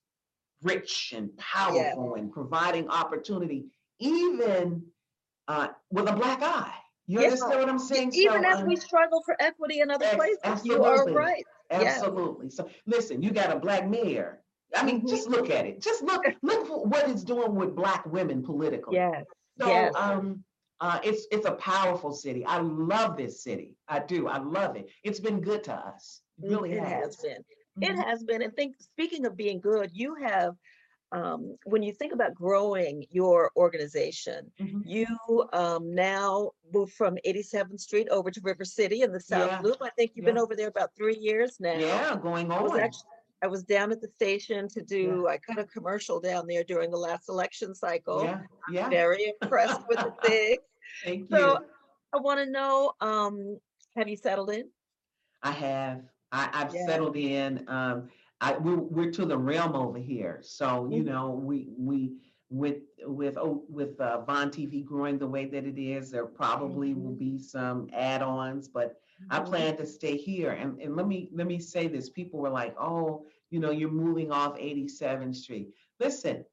[0.63, 3.65] rich and powerful and providing opportunity,
[3.99, 4.83] even
[5.47, 6.73] uh, with a black eye.
[7.07, 7.25] You Yeah.
[7.27, 8.11] understand what I'm saying?
[8.15, 11.13] Even So, as um, we struggle for equity in other Ex- places, you are absolutely.
[11.13, 11.45] right.
[11.69, 11.97] Yes.
[11.97, 12.49] Absolutely.
[12.49, 14.41] So listen, you got a black mayor.
[14.75, 15.09] I mean, Mhm.
[15.09, 15.81] just look at it.
[15.81, 18.95] Just look, look for what it's doing with black women politically.
[18.95, 19.23] Yes.
[19.59, 19.93] So yes.
[19.95, 20.43] um
[20.81, 22.45] uh it's it's a powerful city.
[22.45, 23.75] I love this city.
[23.87, 24.27] I do.
[24.27, 24.89] I love it.
[25.03, 26.21] It's been good to us.
[26.41, 27.03] It really it has.
[27.05, 27.43] has been.
[27.81, 28.03] It Mhm.
[28.05, 28.41] has been.
[28.41, 30.55] And think speaking of being good, you have
[31.11, 34.81] um, when you think about growing your organization, Mhm.
[34.85, 39.59] you um, now moved from 87th Street over to River City in the South Yeah.
[39.61, 39.77] Loop.
[39.81, 41.77] I think you've been over there about three years now.
[41.77, 42.79] Yeah, going I was on.
[42.81, 43.07] actually
[43.43, 46.89] I was down at the station to do I cut a commercial down there during
[46.91, 48.23] the last election cycle.
[48.23, 48.89] Yeah, yeah.
[48.89, 50.57] Very impressed with the thing.
[51.03, 51.37] Thank you.
[51.37, 51.57] So you.
[52.13, 53.57] I want to know, um,
[53.95, 54.69] have you settled in?
[55.43, 56.01] I have.
[56.31, 56.85] I, I've Yeah.
[56.85, 57.65] settled in.
[57.67, 58.09] Um,
[58.41, 60.39] I we're, we're to the realm over here.
[60.41, 61.05] So you Mhm.
[61.05, 62.17] know, we we
[62.49, 66.93] with with oh, with uh, VON TV growing the way that it is, there probably
[66.93, 67.17] will Mhm.
[67.17, 68.97] be some add-ons, but
[69.29, 69.41] I Mhm.
[69.41, 70.51] plan to stay here.
[70.51, 73.89] And and let me let me say this: people were like, "Oh, you know, you're
[73.91, 76.45] moving off 87th Street." Listen,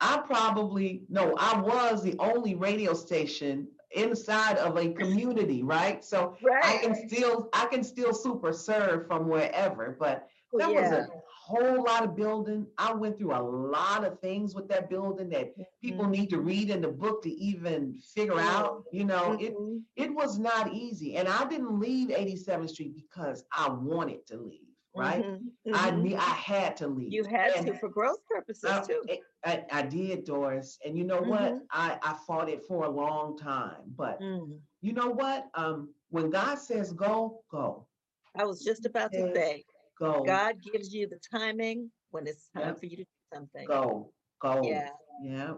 [0.00, 6.04] I probably no, I was the only radio station inside of a community, right?
[6.04, 11.08] So I can still I can still super serve from wherever, but That was a
[11.26, 12.66] whole lot of building.
[12.78, 16.10] I went through a lot of things with that building that people Mhm.
[16.10, 18.84] need to read in the book to even figure out.
[18.92, 19.84] You know, it Mhm.
[19.96, 24.76] it was not easy, and I didn't leave 87th Street because I wanted to leave,
[24.94, 25.24] right?
[25.24, 25.52] Mhm.
[25.72, 26.02] I Mhm.
[26.02, 27.12] need I had to leave.
[27.12, 29.02] You had And to for growth purposes I, too.
[29.08, 31.54] I- I, I did, Doris, and you know what?
[31.54, 31.66] Mhm.
[31.72, 34.60] I I fought it for a long time, but Mm.
[34.80, 35.50] you know what?
[35.54, 37.88] Um, when God says go, go,
[38.36, 39.64] I was just about to say,
[40.02, 42.80] go, God gives you the timing when it's time Yep.
[42.80, 43.66] for you to do something.
[43.66, 44.62] go, go.
[44.64, 44.90] Yeah.
[45.22, 45.54] Yeah.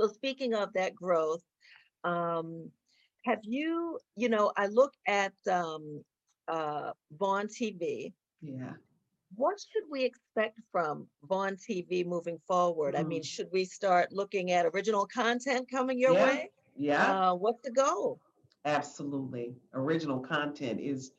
[0.00, 1.42] So speaking of that growth,
[2.04, 2.70] um,
[3.24, 6.04] have you, you know, I look at um,
[6.48, 8.12] uh, VON TV.
[8.42, 8.74] Yeah.
[9.36, 12.94] What should we expect from VON TV moving forward?
[12.94, 13.26] I mean, Mhm.
[13.26, 16.24] should we start looking at original content coming your Yeah.
[16.24, 16.52] way?
[16.76, 17.30] Yeah.
[17.30, 18.20] Uh, what's the goal?
[18.64, 19.56] Absolutely.
[19.72, 21.12] Original content is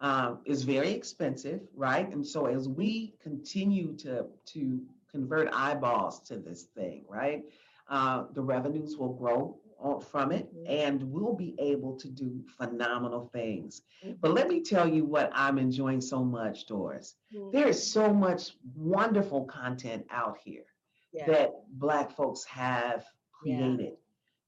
[0.00, 2.10] um, is very expensive, right?
[2.12, 4.80] And so as we continue to to
[5.10, 7.44] convert eyeballs to this thing, right,
[7.88, 9.58] uh, the revenues will grow
[10.10, 10.68] from it, Mhm.
[10.68, 13.82] and we'll be able to do phenomenal things.
[14.20, 17.16] But let me tell you what I'm enjoying so much, Doris.
[17.32, 17.52] Mhm.
[17.52, 20.64] There is so much wonderful content out here
[21.12, 21.26] Yeah.
[21.26, 23.06] that Black folks have
[23.44, 23.58] Yeah.
[23.60, 23.96] created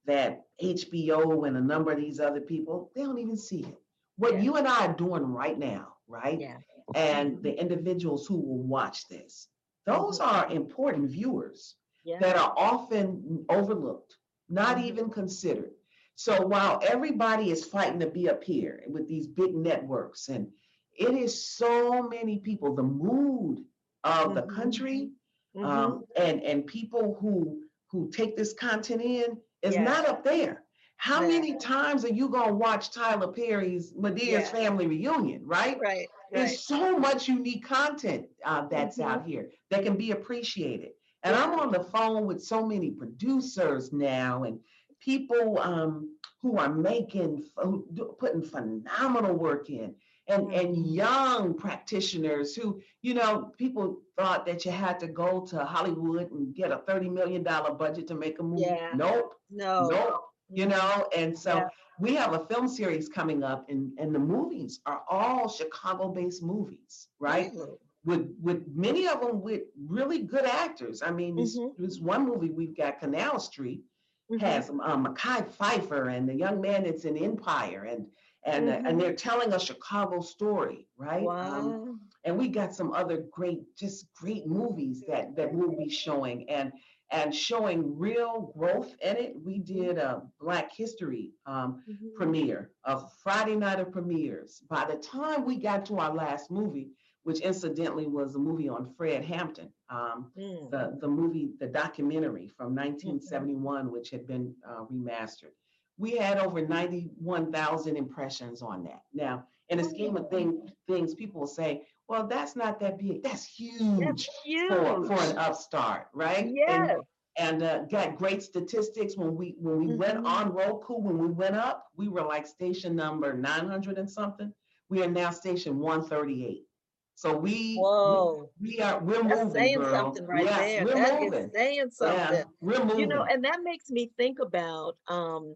[0.06, 3.79] that HBO and a number of these other people, they don't even see it.
[4.20, 4.40] What Yeah.
[4.40, 6.38] you and I are doing right now, right?
[6.38, 6.58] Yeah.
[6.94, 9.48] And the individuals who will watch this,
[9.86, 10.26] those Mhm.
[10.26, 12.18] are important viewers Yeah.
[12.20, 14.18] that are often overlooked,
[14.50, 14.84] not Mhm.
[14.84, 15.74] even considered.
[16.16, 20.52] So while everybody is fighting to be up here with these big networks, and
[20.92, 23.64] it is so many people, the mood
[24.04, 24.54] of the Mhm.
[24.54, 25.12] country,
[25.56, 25.64] Mhm.
[25.64, 29.82] um, and and people who who take this content in is Yeah.
[29.82, 30.64] not up there.
[31.00, 31.28] How Yeah.
[31.28, 34.40] many times are you gonna watch Tyler Perry's Madea's Yeah.
[34.52, 35.78] Family Reunion, right?
[35.80, 35.80] Right.
[35.80, 36.08] Right.
[36.30, 39.04] There's so much unique content uh, that's Mhm.
[39.06, 40.90] out here that can be appreciated.
[41.22, 44.60] And I'm on the phone with so many producers now and
[45.00, 49.94] people um, who are making, who do- putting phenomenal work in.
[50.28, 50.94] And, and Mhm.
[50.94, 56.54] young practitioners who, you know, people thought that you had to go to Hollywood and
[56.54, 58.62] get a $30 million budget to make a movie.
[58.62, 58.92] Yeah.
[58.94, 59.88] Nope, No.
[59.88, 60.20] nope,
[60.52, 61.08] you know?
[61.16, 61.68] And so Yeah.
[61.98, 67.08] we have a film series coming up and, and the movies are all Chicago-based movies,
[67.18, 67.52] right?
[67.54, 67.76] Really?
[68.04, 71.02] With with many of them with really good actors.
[71.02, 71.76] I mean, this, Mhm.
[71.76, 73.82] this one movie we've got Canal Street
[74.30, 74.40] Mhm.
[74.40, 78.06] has um, Mekhi Phifer and the young man that's in Empire and
[78.44, 81.24] and uh, and they're telling a Chicago story, right?
[81.40, 81.98] Um, Wow.
[82.24, 86.72] and we got some other great, just great movies that that we'll be showing and
[87.10, 89.34] and showing real growth in it.
[89.44, 92.14] We did a Black History um, Mhm.
[92.14, 94.60] premiere, a Friday night of premieres.
[94.68, 96.90] By the time we got to our last movie,
[97.24, 100.70] which incidentally was a movie on Fred Hampton, um, Mm.
[100.70, 105.52] the the movie, the documentary from 1971, which had been uh, remastered.
[105.98, 109.02] We had over 91,000 impressions on that.
[109.12, 113.22] Now, in the scheme of thing, things, people will say, "Well, that's not that big.
[113.22, 114.68] That's huge That's huge.
[114.72, 116.98] for, for an upstart, right?" And Yes.
[117.38, 120.26] and uh, got great statistics when we when we went Mhm.
[120.26, 120.94] on Roku.
[120.94, 124.52] When we went up, we were like station number 900 and something.
[124.88, 126.66] We are now station 138.
[127.14, 128.50] So we Whoa.
[128.60, 129.94] we, we are we're That's moving, saying girl.
[129.94, 130.84] something right yes, there.
[130.86, 131.44] We're That moving.
[131.44, 132.18] is saying something.
[132.38, 133.00] Yeah, we're moving.
[133.00, 135.54] You know, and that makes me think about um,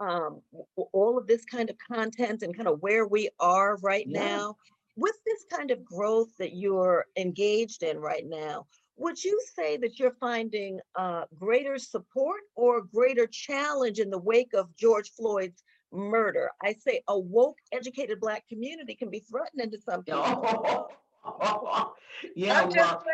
[0.00, 0.40] um,
[0.92, 4.26] all of this kind of content and kind of where we are right Yeah.
[4.36, 4.56] now.
[4.96, 9.98] With this kind of growth that you're engaged in right now, would you say that
[9.98, 16.50] you're finding uh, greater support or greater challenge in the wake of George Floyd's murder?
[16.62, 20.22] I say a woke, educated Black community can be threatening to some people.
[22.36, 23.04] yeah, I'm well.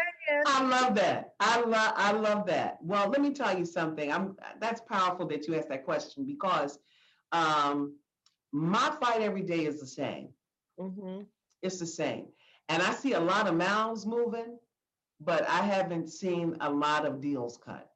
[0.46, 1.34] I love that.
[1.40, 2.78] I love I love that.
[2.82, 4.12] Well, let me tell you something.
[4.12, 6.78] I'm that's powerful that you asked that question because
[7.32, 7.96] um
[8.52, 10.30] my fight every day is the same.
[10.78, 11.26] Mhm.
[11.62, 12.26] It's the same.
[12.68, 14.58] And I see a lot of mouths moving,
[15.20, 17.86] but I haven't seen a lot of deals cut.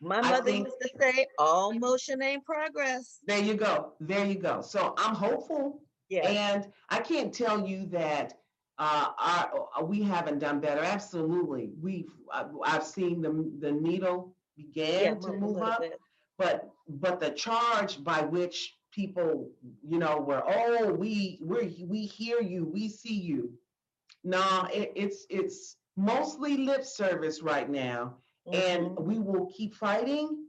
[0.00, 3.20] My mother think- used to say, all motion ain't progress.
[3.26, 3.92] There you go.
[4.00, 4.60] There you go.
[4.60, 6.28] So I'm hopeful Yeah.
[6.28, 8.34] And I can't tell you that
[8.78, 10.80] uh, our, uh, we haven't done better.
[10.82, 15.80] Absolutely, we've I've, I've seen the the needle Yeah, to move a move little up,
[15.80, 15.98] bit.
[16.38, 19.50] but but the charge by which people,
[19.82, 23.52] you know, were oh we we we hear you, we see you.
[24.22, 28.16] No, it, it's it's mostly lip service right now,
[28.52, 29.02] and Mhm.
[29.04, 30.46] we will keep fighting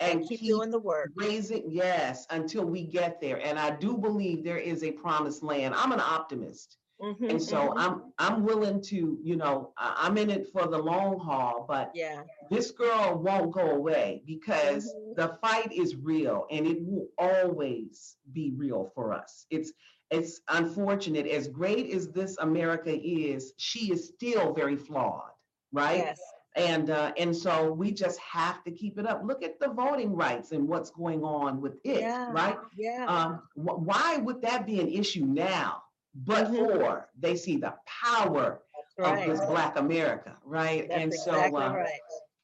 [0.00, 1.10] And keep doing the work.
[1.16, 5.74] raising yes until we get there and i do believe there is a promised land
[5.74, 7.74] i'm an optimist Mhm, and so mhm.
[7.76, 12.24] i'm i'm willing to you know i'm in it for the long haul but Yeah.
[12.50, 15.16] this girl won't go away because Mhm.
[15.16, 19.72] the fight is real and it will always be real for us it's
[20.10, 25.30] it's unfortunate as great as this america is she is still very flawed
[25.72, 26.20] right Yes.
[26.56, 29.22] and uh, and so we just have to keep it up.
[29.24, 32.30] Look at the voting rights and what's going on with it, Yeah.
[32.30, 32.56] right?
[32.74, 33.06] Yeah.
[33.06, 35.82] Um, wh- why would that be an issue now?
[36.24, 36.56] But Mhm.
[36.68, 38.62] for they see the power
[38.96, 40.88] That's of this Black America, right?
[40.88, 42.00] That's and so, exactly uh, right.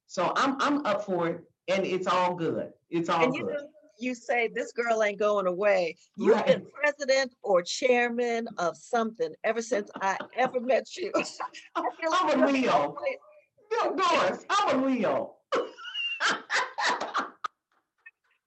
[0.07, 2.73] so I'm I'm up for it, and it's all good.
[2.91, 3.47] It's all good.
[3.47, 5.97] know, you say this girl ain't going away.
[6.17, 6.47] You've Right.
[6.47, 11.11] been president or chairman of something ever since I ever met you.
[11.75, 12.97] I feel like I'm a Leo.
[13.73, 15.37] Yo, Doris, I'm a Leo.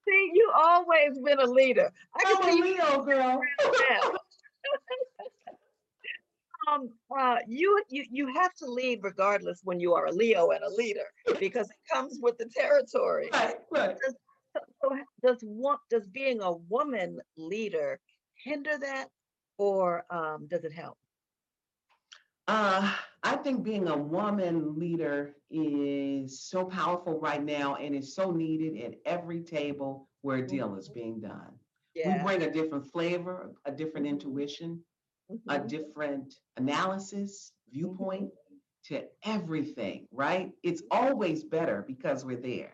[0.07, 1.91] See, you always been a leader.
[2.15, 3.41] I can I'm a see you Leo, girl.
[6.71, 10.63] um, uh, you you you have to lead regardless when you are a Leo and
[10.63, 11.07] a leader
[11.39, 13.29] because it comes with the territory.
[13.31, 13.95] right, right.
[14.81, 17.99] So h- does one does being a woman leader
[18.43, 19.07] hinder that,
[19.57, 20.97] or um, does it help?
[22.47, 28.31] Uh, I think being a woman leader is so powerful right now and is so
[28.31, 31.53] needed at every table where a deal is being done.
[32.03, 34.07] We bring a different flavor, a different Mhm.
[34.07, 34.83] intuition,
[35.49, 38.31] a mhm, different analysis, viewpoint
[38.85, 40.51] to everything, right?
[40.63, 42.73] It's always better because we're there.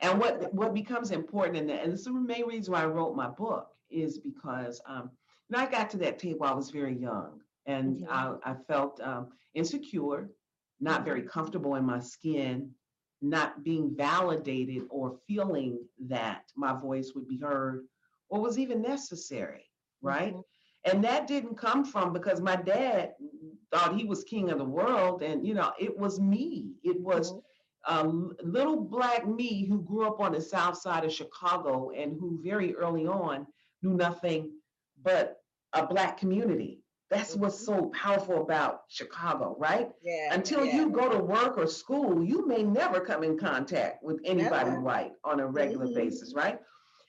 [0.00, 3.14] And what what becomes important, and, and this is the main reason why I wrote
[3.16, 5.10] my book, is because um,
[5.48, 8.08] when I got to that table, I was very young, and Mhm.
[8.08, 10.30] I, I felt um, insecure,
[10.80, 12.70] not very comfortable in my skin,
[13.22, 17.84] not being validated or feeling that my voice would be heard
[18.32, 19.66] or was even necessary,
[20.02, 20.36] right?
[20.36, 20.44] mhm,
[20.84, 23.14] and that didn't come from because my dad
[23.72, 27.32] thought he was king of the world and you know it was me it was
[27.32, 27.42] mhm.
[27.86, 32.40] um, little black me who grew up on the south side of chicago and who
[32.42, 33.46] very early on
[33.82, 34.50] knew nothing
[35.02, 35.38] but
[35.74, 40.34] a black community that's what's so powerful about chicago right Yeah.
[40.34, 40.76] until yeah.
[40.76, 44.80] you go to work or school, you may never come in contact with anybody Never.
[44.80, 45.94] white on a regular Mhm.
[45.94, 46.60] basis, right?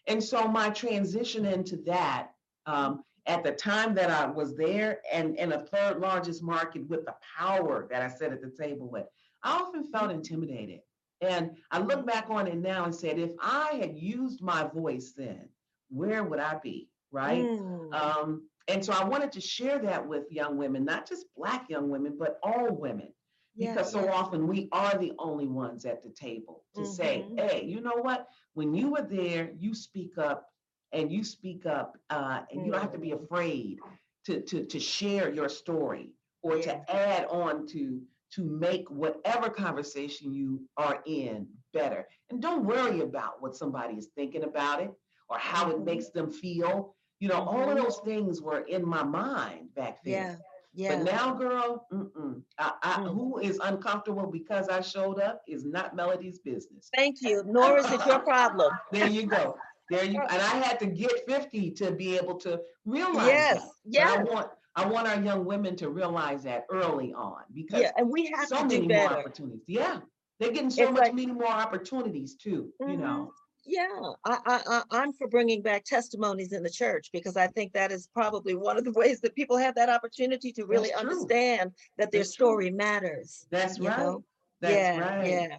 [0.07, 2.31] And so my transition into that
[2.65, 7.05] um, at the time that I was there and in a third largest market with
[7.05, 9.05] the power that I sat at the table with,
[9.43, 10.81] I often felt intimidated.
[11.21, 15.13] And I look back on it now and said, if I had used my voice
[15.15, 15.47] then,
[15.89, 16.89] where would I be?
[17.11, 17.45] Right.
[17.45, 21.69] Mm, Um, and so I wanted to share that with young women, not just Black
[21.69, 23.13] young women, but all women,
[23.55, 24.11] yeah, because so yeah.
[24.13, 27.39] often we are the only ones at the table to say, Mhm.
[27.39, 28.27] hey, you know what?
[28.53, 30.47] When you were there, you speak up
[30.91, 33.23] and you speak up, uh, and you don't have to be Mm.
[33.23, 33.79] afraid
[34.25, 36.11] to, to, to share your story
[36.43, 36.63] or Yeah.
[36.83, 38.01] to add on to
[38.31, 42.07] to make whatever conversation you are in better.
[42.31, 44.91] And don't worry about what somebody is thinking about it
[45.29, 45.85] or how it Mhm.
[45.85, 46.95] makes them feel.
[47.19, 47.83] You know, all of Mhm.
[47.83, 50.13] those things were in my mind back then.
[50.13, 50.37] Yeah.
[50.75, 50.95] Yeah.
[50.97, 52.41] But now, girl, mm-mm.
[52.57, 53.13] I, I, Mm.
[53.13, 56.89] who is uncomfortable because I showed up is not Melody's business.
[56.95, 57.43] Thank you.
[57.45, 58.71] Nor is it your problem.
[58.91, 59.55] There you go.
[59.89, 63.69] There you and I had to get 50 to be able to realize Yes.
[63.85, 64.17] Yes.
[64.17, 67.91] I want I want our young women to realize that early on because Yeah.
[67.97, 69.61] And we have so many more opportunities.
[69.67, 69.99] Yeah.
[70.39, 72.99] They're getting so It's much like- many more opportunities too, you Mhm.
[72.99, 73.31] know.
[73.65, 73.87] Yeah,
[74.25, 77.91] I, I, I, I'm for bringing back testimonies in the church because I think that
[77.91, 81.11] is probably one of the ways that people have that opportunity to really That's true.
[81.11, 82.47] understand that their That's true.
[82.47, 83.47] story matters.
[83.51, 83.97] That's right.
[83.97, 84.23] know?
[84.61, 85.29] That's yeah, right.
[85.29, 85.57] yeah.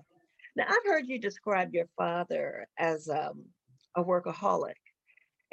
[0.57, 3.44] Now I've heard you describe your father as um,
[3.96, 4.74] a workaholic,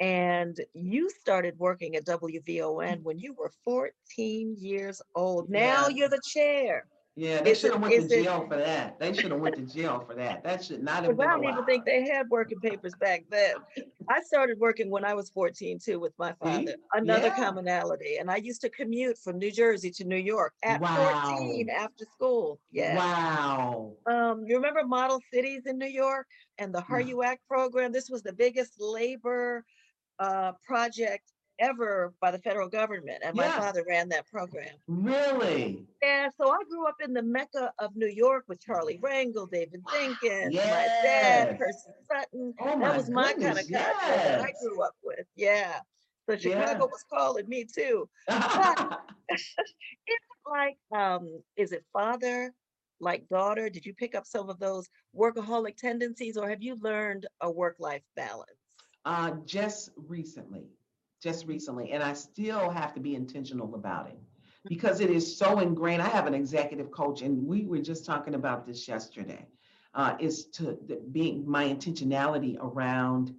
[0.00, 5.48] and you started working at WVON when you were 14 years old.
[5.48, 5.88] Now Yeah.
[5.88, 6.86] you're the chair.
[7.14, 8.98] Yeah, they should have went to is it- jail for that.
[8.98, 10.42] They should have went to jail for that.
[10.44, 13.56] That should not have been I don't even think they had working papers back then.
[14.08, 16.74] I started working when I was 14 too with my father.
[16.94, 17.36] Another Yeah.
[17.36, 18.16] commonality.
[18.16, 22.58] And I used to commute from New Jersey to New York at 14 after school.
[22.70, 22.96] Yeah.
[22.96, 23.92] Wow.
[24.06, 26.86] Um, you remember Model Cities in New York and the No.
[26.86, 27.92] HARYOU-ACT program?
[27.92, 29.66] This was the biggest labor
[30.18, 31.30] uh, project
[31.62, 33.22] ever by the federal government.
[33.24, 33.60] And my Yeah.
[33.60, 34.74] father ran that program.
[34.88, 35.86] Really?
[36.02, 39.82] Yeah, so I grew up in the mecca of New York with Charlie Rangel, David
[39.84, 42.54] Dinkins, my dad, Percy Sutton.
[42.60, 44.62] Oh that was my kind of goodness, culture that I yes.
[44.62, 45.26] grew up with.
[45.36, 45.80] Yeah.
[46.28, 46.78] So Chicago Yeah.
[46.78, 48.08] was calling me too.
[48.26, 49.00] But
[49.30, 49.54] is
[50.08, 52.52] it like, um, is it father,
[53.00, 53.70] like daughter?
[53.70, 58.02] Did you pick up some of those workaholic tendencies or have you learned a work-life
[58.16, 58.50] balance?
[59.04, 60.64] Uh, just recently,
[61.22, 64.18] just recently, and I still have to be intentional about it
[64.66, 66.02] because it is so ingrained.
[66.02, 69.46] I have an executive coach, and we were just talking about this yesterday.
[69.94, 70.78] Uh, is to
[71.12, 73.34] being my intentionality around,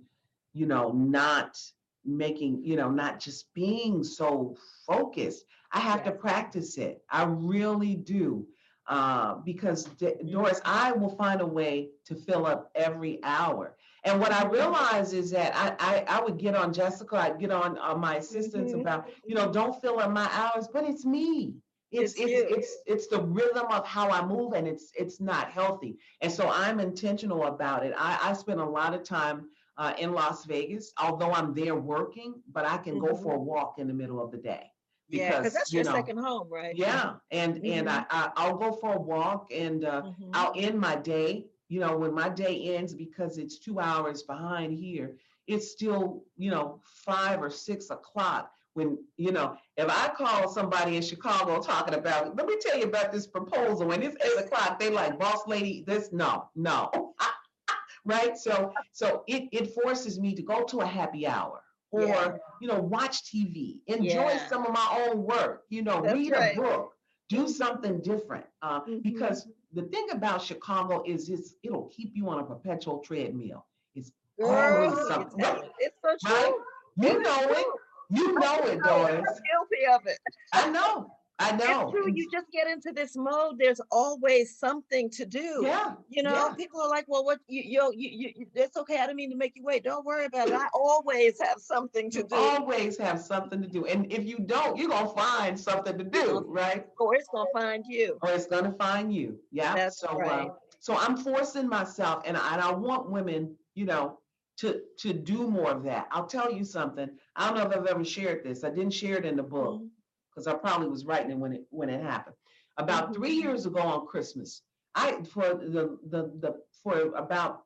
[0.53, 1.59] you know, not
[2.05, 4.55] making, you know, not just being so
[4.85, 5.45] focused.
[5.71, 7.01] I have to practice it.
[7.09, 8.45] I really do.
[8.85, 13.75] Uh, because D- Doris, I will find a way to fill up every hour.
[14.05, 17.51] And what I realize is that I, I, I would get on Jessica, I'd get
[17.51, 18.81] on uh, my assistants Mhm.
[18.81, 21.59] about, you know, don't fill up my hours, but it's me.
[21.91, 25.51] It's It's it's it's it's the rhythm of how I move, and it's it's not
[25.51, 25.99] healthy.
[26.21, 27.93] And so I'm intentional about it.
[27.97, 32.41] I, I spend a lot of time uh, in Las Vegas, although I'm there working,
[32.47, 34.71] but I can go for a walk in the middle of the day.
[35.07, 36.75] Yeah, because Because, that's you your know, second home, right?
[36.75, 40.33] Yeah, and and I, I I'll go for a walk and uh, Mhm.
[40.33, 41.51] I'll end my day.
[41.73, 45.15] You know, when my day ends, because it's two hours behind here,
[45.47, 48.51] it's still, you know, five or six o'clock.
[48.75, 52.83] When, you know, if I call somebody in Chicago talking about, let me tell you
[52.83, 56.91] about this proposal, and it's eight o'clock, they like, boss lady, this, no, no.
[58.05, 58.37] Right?
[58.37, 62.35] So, so it, it forces me to go to a happy hour or, Yeah.
[62.61, 64.47] you know, watch TV, enjoy Yeah.
[64.47, 66.55] some of my own work, you know, That's read right.
[66.55, 66.92] a book,
[67.29, 68.45] do something different.
[68.61, 69.03] Uh, Mhm.
[69.03, 73.65] because the thing about Chicago is it's, it'll keep you on a perpetual treadmill.
[73.95, 75.61] It's Girl, always you something, right?
[75.61, 75.69] me.
[75.79, 76.45] It's so Right?
[76.45, 76.63] true.
[76.97, 77.67] You It is know it.
[78.09, 79.15] You know it, know it.
[79.15, 79.25] Doris.
[79.29, 80.19] I'm guilty of it.
[80.53, 81.17] I know.
[81.39, 81.81] I know.
[81.81, 82.11] It's true.
[82.13, 83.57] You just get into this mode.
[83.57, 85.61] There's always something to do.
[85.63, 85.95] Yeah.
[86.07, 86.53] You know, yeah.
[86.53, 87.39] people are like, "Well, what?
[87.47, 88.97] You, you, you, you, you- it's okay.
[88.97, 89.83] I didn't mean to make you wait.
[89.83, 90.53] Don't worry about it.
[90.53, 93.85] I always have something to You do, always have something to do.
[93.85, 96.85] And if you don't, you're gonna find something to do, right?
[96.99, 99.39] or it's gonna find you." Or it's gonna find you.
[99.51, 99.73] Yeah.
[99.75, 100.49] That's so right.
[100.49, 104.19] uh, so I'm forcing myself and I, and I want women, you know,
[104.57, 106.07] to to do more of that.
[106.11, 107.09] I'll tell you something.
[107.35, 108.63] I don't know if I've ever shared this.
[108.63, 109.81] I didn't share it in the book.
[109.81, 109.89] Mhm.
[110.33, 112.35] Because I probably was writing it when it when it happened.
[112.77, 113.15] About Mhm.
[113.15, 114.63] three years ago on Christmas,
[114.95, 117.63] I for the the the for about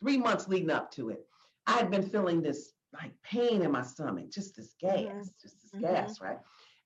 [0.00, 1.24] three months leading up to it,
[1.66, 5.72] I had been feeling this like pain in my stomach, just this gas, just this
[5.74, 5.80] Mhm.
[5.80, 6.38] gas, right?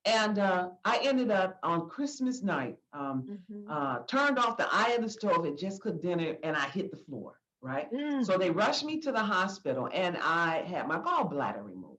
[0.05, 3.71] And uh, I ended up on Christmas night, um, Mhm.
[3.71, 6.91] uh, turned off the eye of the stove, had just cooked dinner, and I hit
[6.91, 7.93] the floor, right?
[7.93, 8.25] Mm.
[8.25, 11.92] So they rushed me to the hospital, and I had my gallbladder removed.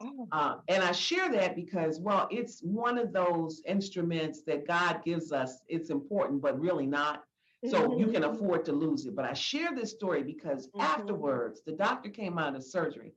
[0.00, 5.02] Oh, Uh, and I share that because, well, it's one of those instruments that God
[5.04, 5.62] gives us.
[5.68, 7.24] It's important, but really not.
[7.64, 8.34] So you can Mhm.
[8.34, 9.14] afford to lose it.
[9.14, 10.80] But I share this story because Mhm.
[10.80, 13.14] afterwards, the doctor came out of surgery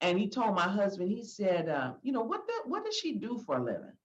[0.00, 3.14] and he told my husband, he said, uh, you know, what, the, what does she
[3.14, 3.96] do for a living?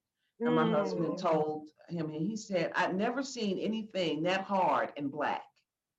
[0.45, 1.19] And my husband Mm.
[1.19, 5.43] told him, and he said, I've never seen anything that hard and black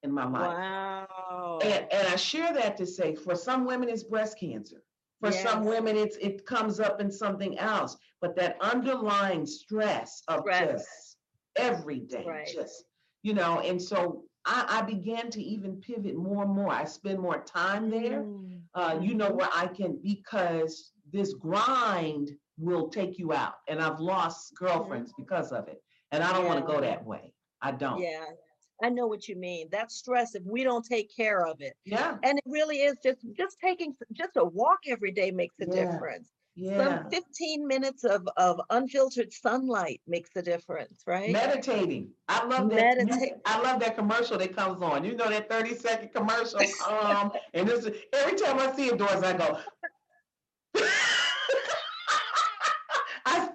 [0.03, 0.59] in my life.
[0.59, 1.59] Wow.
[1.63, 4.83] And, and I share that to say, for some women, it's breast cancer.
[5.21, 7.97] For some women, it's it comes up in something else.
[8.21, 10.73] But that underlying stress of Stress.
[10.73, 11.17] just
[11.57, 12.47] every day, Right.
[12.47, 12.85] just
[13.23, 13.61] you know.
[13.61, 16.71] And so I, I began to even pivot more and more.
[16.71, 18.23] I spend more time there.
[18.23, 18.61] Mm.
[18.75, 19.37] Uh, you know Mhm.
[19.39, 23.55] where I can because this grind will take you out.
[23.69, 25.83] And I've lost girlfriends because of it.
[26.13, 27.33] And I don't want to go that way.
[27.63, 28.01] I don't.
[28.01, 28.25] Yeah,
[28.83, 29.69] I know what you mean.
[29.71, 32.19] That stress, if we don't take care of it, Yeah.
[32.23, 35.93] and it really is just just taking just a walk every day makes a Yeah.
[35.93, 36.31] difference.
[36.55, 36.77] Yeah.
[37.03, 41.31] Some 15 minutes of of unfiltered sunlight makes a difference, right?
[41.31, 42.15] Meditating.
[42.29, 42.99] I love that.
[42.99, 43.35] Meditate.
[43.45, 45.05] I love that commercial that comes on.
[45.05, 46.61] You know that 30 second commercial.
[46.89, 49.59] Um, and this every time I see it, doors I go.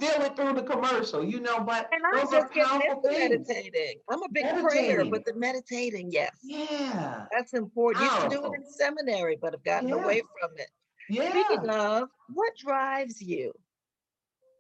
[0.02, 3.47] I steal it through the commercial, you know, but and I those are powerful things.
[3.47, 3.99] meditating.
[4.10, 7.26] I'm a big prayer, but the meditating, yes, Yeah.
[7.32, 8.04] that's important.
[8.06, 9.95] Used to do it in seminary, but I've gotten Yeah.
[9.95, 10.70] away from it.
[11.10, 11.30] Yeah.
[11.30, 13.54] Speaking of, what drives you?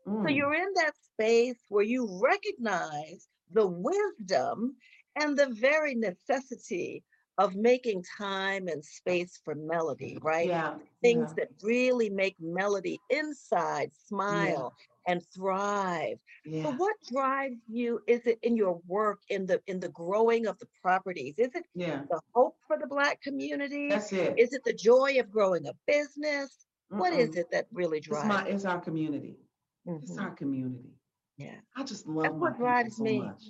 [0.05, 0.35] So Mm.
[0.35, 4.75] you're in that space where you recognize the wisdom
[5.15, 7.03] and the very necessity
[7.37, 10.47] of making time and space for melody, right?
[10.47, 10.75] Yeah.
[11.01, 14.73] Things yeah, that really make melody inside smile
[15.07, 16.17] and thrive.
[16.63, 18.01] So yeah, what drives you?
[18.07, 21.35] Is it in your work, in the in the growing of the properties?
[21.37, 22.03] Is it yeah.
[22.09, 23.89] the hope for the black community?
[23.89, 24.37] That's it.
[24.37, 26.65] Is it the joy of growing a business?
[26.89, 27.37] What is Mm-mm.
[27.37, 28.25] it that really drives?
[28.25, 29.37] It's my it's our community.
[29.85, 30.21] It's Mhm.
[30.21, 30.93] our community.
[31.37, 31.59] Yeah.
[31.75, 33.19] I just love That's what drives so me.
[33.19, 33.43] much.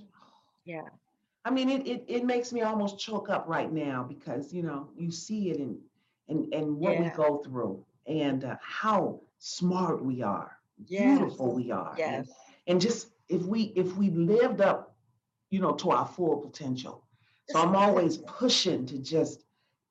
[0.66, 0.88] Yeah.
[1.46, 4.90] I mean, it, it it makes me almost choke up right now because you know
[4.98, 5.78] you see it in
[6.30, 10.98] and and what we go through and uh, how smart we are, Yes.
[10.98, 12.32] beautiful we are, and, Yes.
[12.68, 14.96] and just if we if we lived up,
[15.50, 17.04] you know, to our full potential.
[17.46, 19.46] So I'm always pushing to just,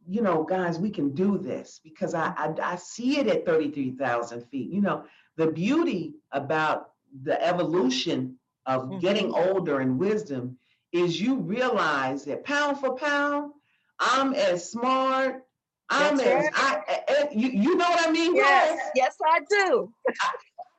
[0.06, 3.70] you know, guys, we can do this because I I, I see it at thirty
[3.70, 4.70] three thousand feet.
[4.70, 5.04] You know,
[5.36, 6.92] the beauty about
[7.24, 10.58] the evolution of getting older and wisdom
[10.92, 13.52] is you realize that pound for pound,
[13.98, 15.44] I'm as smart.
[15.88, 16.52] I'm That's as right.
[16.54, 18.70] I, I- I- you, you know what I mean, Yes.
[18.70, 18.90] Rose?
[18.94, 19.92] Yes, I do.
[20.08, 20.30] I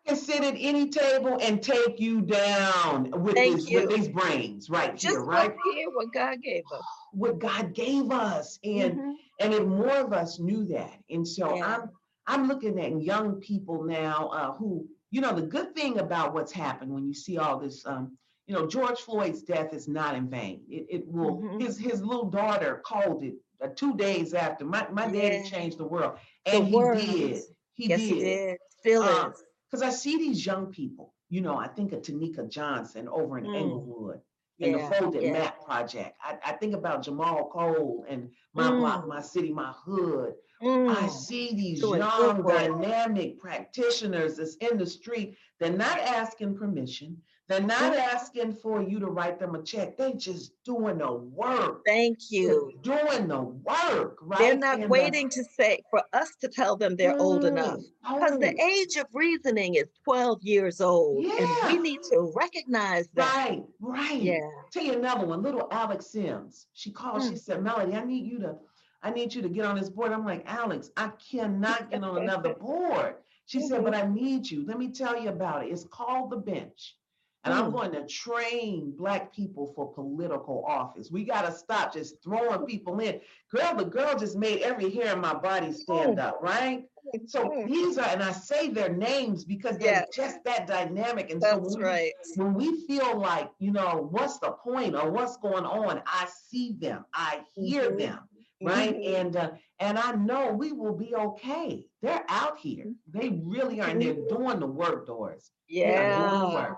[0.08, 3.82] can sit at any table and take you down with Thank this you.
[3.82, 5.56] with these brains right Just here, right?
[5.76, 6.82] here what God gave us.
[7.12, 8.58] What God gave us.
[8.64, 9.14] And Mhm.
[9.40, 11.66] and if more of us knew that and so Yeah.
[11.76, 11.90] i'm
[12.28, 16.52] i'm looking at young people now uh, who you know the good thing about what's
[16.52, 18.16] happened when you see all this um,
[18.52, 21.62] you know george floyd's death is not in vain it, it will Mhm.
[21.62, 25.86] his his little daughter called it uh, two days after my, my daddy changed the
[25.86, 27.02] world The and he words.
[27.06, 27.44] did
[27.74, 28.58] he yes, did he did.
[28.82, 29.34] Still Um,
[29.70, 33.46] because i see these young people you know i think of tonika johnson over in
[33.46, 33.56] Mm.
[33.64, 34.20] englewood
[34.60, 35.34] in Yeah, the Folded yeah.
[35.38, 36.14] Map Project.
[36.24, 39.08] I, I think about Jahmal Cole and My Block, Mm.
[39.08, 40.36] My City, My Hood.
[40.62, 41.10] I Mm.
[41.10, 45.36] see these Doing young, dynamic practitioners that's in the street.
[45.60, 47.20] They're not asking permission.
[47.52, 48.00] They're not Mm.
[48.00, 49.98] asking for you to write them a check.
[49.98, 51.82] They just doing the work.
[51.86, 52.72] Thank you.
[52.82, 54.40] They're doing the work, right?
[54.40, 57.80] They're not And, waiting to say for us to tell them they're old enough.
[57.80, 61.26] mm, Because the age of reasoning is 12 years old.
[61.26, 63.36] And we need to recognize that.
[63.36, 64.22] Right, right.
[64.22, 64.40] Yeah.
[64.72, 66.68] Tell you another one, little Alex Sims.
[66.72, 67.40] She called, she Mm.
[67.40, 68.56] said, Melody, I need you to,
[69.04, 70.14] I need you to get on this board.
[70.14, 73.16] I'm like, Alex, I cannot get on another board.
[73.46, 74.66] She said, but I need you.
[74.66, 75.72] Let me tell you about it.
[75.74, 76.96] It's called the bench.
[77.44, 77.74] And I'm Mm.
[77.74, 81.10] going to train black people for political office.
[81.12, 83.20] We got to stop just throwing people in.
[83.54, 86.20] Girl, the girl just made every hair in my body stand Mm.
[86.20, 86.86] up, right?
[87.26, 87.68] So Mm.
[87.68, 90.06] these are, and I say their names because they're Yeah.
[90.14, 91.32] just that dynamic.
[91.32, 92.14] And so That's when we right.
[92.36, 96.74] when we feel like, you know, what's the point or what's going on, I see
[96.74, 97.98] them, I hear Mhm.
[97.98, 98.30] them,
[98.62, 98.96] right?
[98.96, 99.20] Mhm.
[99.20, 101.88] And uh, and I know we will be okay.
[102.02, 102.94] They're out here.
[103.08, 105.52] They really are, and they're doing the work, Doris.
[105.84, 106.76] They doing the Yeah.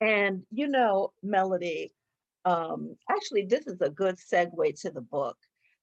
[0.00, 1.92] And you know, Melody,
[2.44, 5.36] um, actually, this is a good segue to the book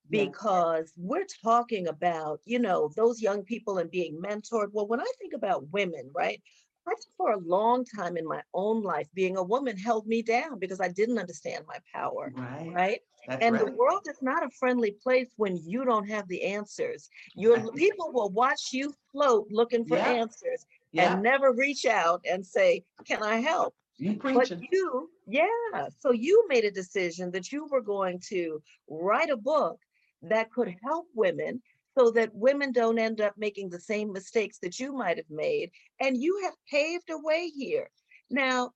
[0.09, 0.23] Yeah.
[0.23, 4.71] because we're talking about, you know, those young people and being mentored.
[4.73, 6.41] Well, when I think about women, right?
[6.87, 10.21] I think for a long time in my own life, being a woman held me
[10.21, 12.71] down because I didn't understand my power, Right.
[12.73, 13.01] right?
[13.27, 13.65] That's And right.
[13.65, 17.09] the world is not a friendly place when you don't have the answers.
[17.35, 20.09] Your people will watch you float looking for Yeah.
[20.11, 21.13] answers yeah.
[21.13, 26.45] and never reach out and say, "Can I help?" You But you, yeah, so you
[26.47, 29.79] made a decision that you were going to write a book
[30.21, 31.61] that could help women
[31.97, 35.71] so that women don't end up making the same mistakes that you might have made.
[35.99, 37.89] And you have paved a way here.
[38.29, 38.71] Now,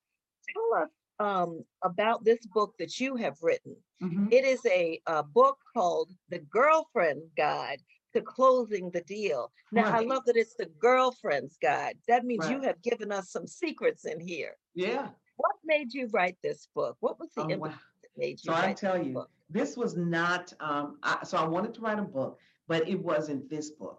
[0.52, 3.76] tell us um, about this book that you have written.
[4.02, 4.32] Mhm.
[4.32, 7.80] It is a, a book called The Girlfriend Guide
[8.12, 9.50] to Closing the Deal.
[9.70, 11.96] Now, I love that it's the Girlfriend's Guide.
[12.08, 14.56] That means you have given us some secrets in here.
[14.74, 15.08] Yeah.
[15.36, 16.96] What made you write this book?
[17.00, 17.80] What was the Oh, impetus wow.
[18.02, 18.80] that made you write this?
[18.80, 19.30] So I tell you, book?
[19.50, 20.52] this was not.
[20.60, 22.38] Um, I, so I wanted to write a book,
[22.68, 23.98] but it wasn't this book.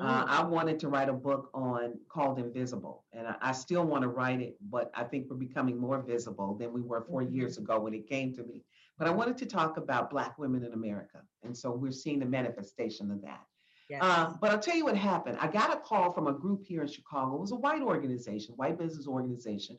[0.00, 0.28] Uh, Mm.
[0.28, 4.08] I wanted to write a book on called Invisible, and I, I still want to
[4.08, 7.34] write it, but I think we're becoming more visible than we were 4 Mhm.
[7.34, 8.62] years ago when it came to me.
[9.00, 12.26] But I wanted to talk about Black women in America, and so we're seeing the
[12.26, 13.40] manifestation of that.
[13.88, 14.02] Yes.
[14.04, 15.38] Uh, but I'll tell you what happened.
[15.40, 17.34] I got a call from a group here in Chicago.
[17.36, 19.78] It was a white organization, white business organization,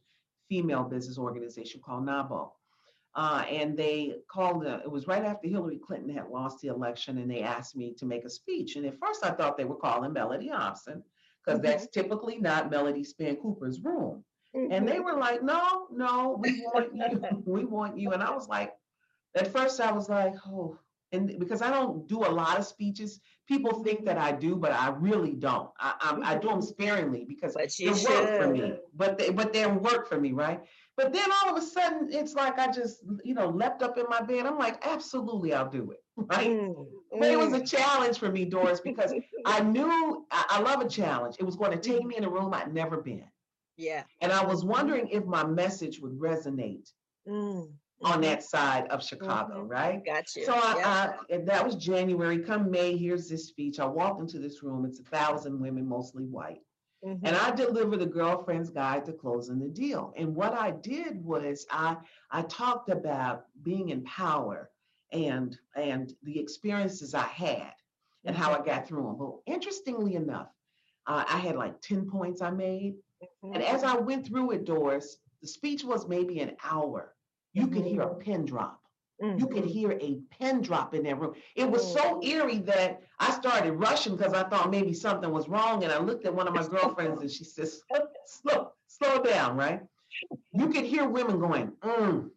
[0.49, 2.49] female business organization called NAWBO.
[3.13, 7.19] Uh, and they called, uh, it was right after Hillary Clinton had lost the election,
[7.19, 8.75] and they asked me to make a speech.
[8.75, 11.03] And at first, I thought they were calling Mellody Hobson,
[11.45, 11.63] because Mhm.
[11.63, 14.25] that's typically not Melody Spann Cooper's room.
[14.55, 17.43] And they were like, no, no, we want you.
[17.45, 18.11] we want you.
[18.13, 18.73] And I was like,
[19.35, 20.77] at first I was like, oh,
[21.11, 24.71] and because I don't do a lot of speeches, people think that I do, but
[24.71, 25.69] I really don't.
[25.79, 28.73] I, I'm- I do them sparingly because you work for me.
[28.93, 30.61] But they but they work for me, right?
[30.97, 34.05] But then all of a sudden, it's like I just, you know, leapt up in
[34.09, 34.45] my bed.
[34.45, 36.47] I'm like, absolutely, I'll do it, right?
[36.47, 37.69] Mm, But it was a mm.
[37.69, 39.13] challenge for me, Doris, because
[39.45, 41.37] I knew I, I love a challenge.
[41.39, 43.29] It was going to take me in a room I'd never been.
[43.77, 44.03] Yeah.
[44.21, 46.91] And I was wondering if my message would resonate
[47.27, 47.73] Mm,
[48.03, 48.23] on mhm.
[48.23, 49.69] that side of Chicago, Mhm.
[49.69, 50.05] right?
[50.05, 50.45] Got you.
[50.45, 51.13] So I.
[51.29, 52.39] I, that was January.
[52.39, 53.79] Come May, here's this speech.
[53.79, 54.85] I walked into this room.
[54.85, 56.61] It's a thousand women, mostly white.
[57.05, 57.19] Mhm.
[57.23, 60.13] And I delivered the girlfriend's guide to closing the deal.
[60.17, 61.97] And what I did was I
[62.29, 64.69] I talked about being in power
[65.11, 67.73] and and the experiences I had
[68.23, 69.17] and how I got through them.
[69.17, 70.49] But interestingly enough,
[71.07, 72.95] uh, I had like 10 points I made.
[73.43, 73.55] Mhm.
[73.55, 77.15] And as I went through it, Doris, the speech was maybe an hour.
[77.53, 78.79] You could hear a pin drop.
[79.37, 79.69] You could Mhm.
[79.69, 81.35] hear a pin drop in that room.
[81.55, 85.83] It was so eerie that I started rushing because I thought maybe something was wrong.
[85.83, 87.83] And I looked at one of my girlfriends and she says,
[88.25, 89.81] slow, slow down, right?
[90.53, 92.31] You could hear women going, mm,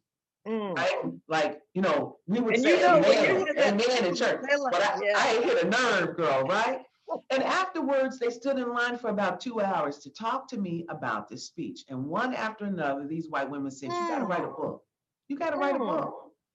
[0.47, 0.77] Mm.
[0.77, 1.12] right?
[1.27, 4.41] Like, you know, we would And say you know, amen, amen in church.
[4.71, 5.12] But I, yeah.
[5.17, 6.85] I hit a nerve, girl, right?
[7.31, 11.29] And afterwards, they stood in line for about two hours to talk to me about
[11.29, 11.85] this speech.
[11.89, 14.84] And one after another, these white women said, You got to write a book.
[15.29, 16.09] You got to write a book.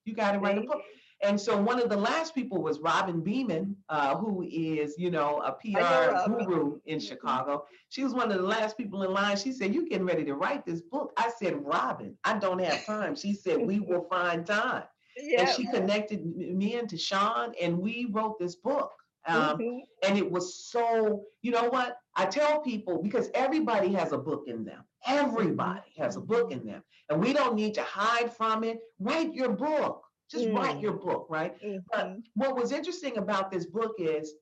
[0.06, 0.82] You got to write a book.
[1.22, 5.42] And so one of the last people was Robin Beeman, uh, who is, you know,
[5.42, 7.02] a PR guru in Mhm.
[7.02, 7.66] Chicago.
[7.90, 9.38] She was one of the last people in line.
[9.38, 11.12] She said, You getting ready to write this book?
[11.18, 13.16] I said, Robin, I don't have time.
[13.16, 14.84] She said, We will find time.
[15.18, 15.40] Yeah.
[15.40, 18.92] And she connected me and Sean, and we wrote this book.
[19.28, 19.82] Um, Mhm.
[20.04, 24.44] and it was so you know what i tell people because everybody has a book
[24.48, 28.64] in them everybody has a book in them and we don't need to hide from
[28.64, 30.82] it write your book just write Mm.
[30.82, 31.56] your book right
[31.92, 32.24] but Mhm.
[32.36, 34.34] what was interesting about this book is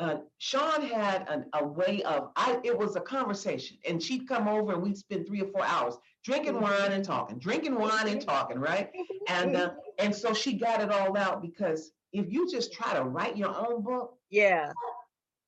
[0.00, 4.48] uh, Sean had an, a way of I it was a conversation and she'd come
[4.48, 6.62] over and we'd spend three or four hours drinking Mhm.
[6.62, 8.90] wine and talking drinking wine and talking right
[9.28, 13.04] and uh, and so she got it all out because if you just try to
[13.04, 14.72] write your own book yeah.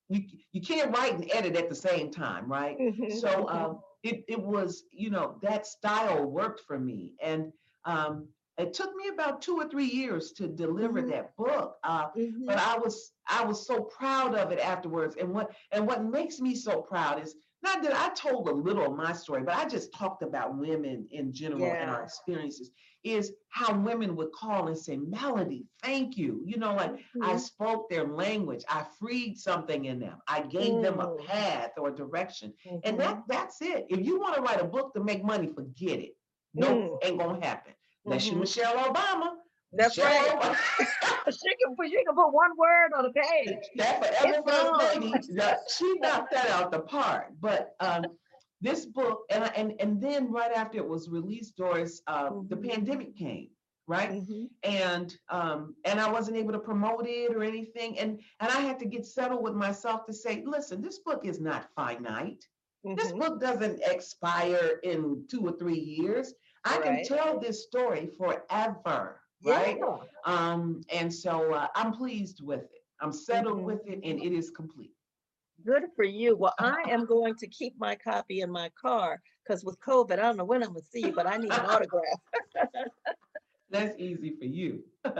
[0.09, 0.21] you
[0.53, 2.77] you can't write and edit at the same time, right?
[2.79, 3.11] Mhm.
[3.19, 7.51] So um, it it was you know that style worked for me, and
[7.85, 8.27] um,
[8.57, 11.09] it took me about two or three years to deliver Mhm.
[11.09, 11.77] that book.
[11.83, 12.45] Uh, Mhm.
[12.45, 16.39] but I was I was so proud of it afterwards, and what and what makes
[16.39, 19.65] me so proud is not that I told a little of my story, but I
[19.67, 22.71] just talked about women in general and our experiences.
[23.03, 27.39] Is how women would call and say, "Melody, thank you." You know, like I Mhm.
[27.39, 28.63] spoke their language.
[28.67, 30.21] I freed something in them.
[30.27, 31.25] I gave them a Mm.
[31.25, 32.53] path or direction.
[32.65, 32.81] Mhm.
[32.83, 33.85] And that that's it.
[33.89, 36.17] If you want to write a book to make money, forget it.
[36.53, 36.97] No, Mm.
[37.03, 37.73] ain't gonna happen.
[38.05, 38.39] Unless you Mhm.
[38.41, 39.37] Michelle Obama.
[39.73, 40.55] That's right.
[41.29, 43.57] She can put she can put one word on a page.
[43.75, 45.01] that forever It's first on.
[45.01, 45.33] lady.
[45.35, 47.33] that- she knocked that out the park.
[47.41, 48.05] But um,
[48.61, 52.69] this book, and and and then right after it was released, Doris, uh, the Mhm.
[52.69, 53.49] pandemic came,
[53.87, 54.11] right?
[54.11, 54.49] Mhm.
[54.63, 58.79] and um and I wasn't able to promote it or anything and and I had
[58.79, 62.43] to get settled with myself to say listen this book is not finite
[62.95, 63.19] this Mhm.
[63.19, 69.77] book doesn't expire in 2 or 3 years I can tell this story forever right
[69.77, 69.97] Yeah.
[70.25, 73.65] um and so uh, I'm pleased with it I'm settled Mhm.
[73.65, 74.93] with it and it is complete
[75.63, 76.35] Good for you.
[76.37, 80.17] Well, I am going to keep my copy in my car because with COVID, I
[80.17, 82.03] don't know when I'm gonna see you, but I need an autograph.
[83.69, 84.83] that's easy for you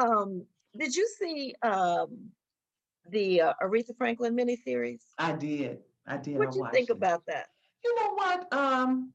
[0.00, 2.30] Um, did you see um
[3.10, 5.02] the uh, Aretha Franklin miniseries?
[5.18, 6.96] I did I did What do you think it.
[6.96, 7.48] about that?
[7.84, 8.52] you know what?
[8.52, 9.12] Um,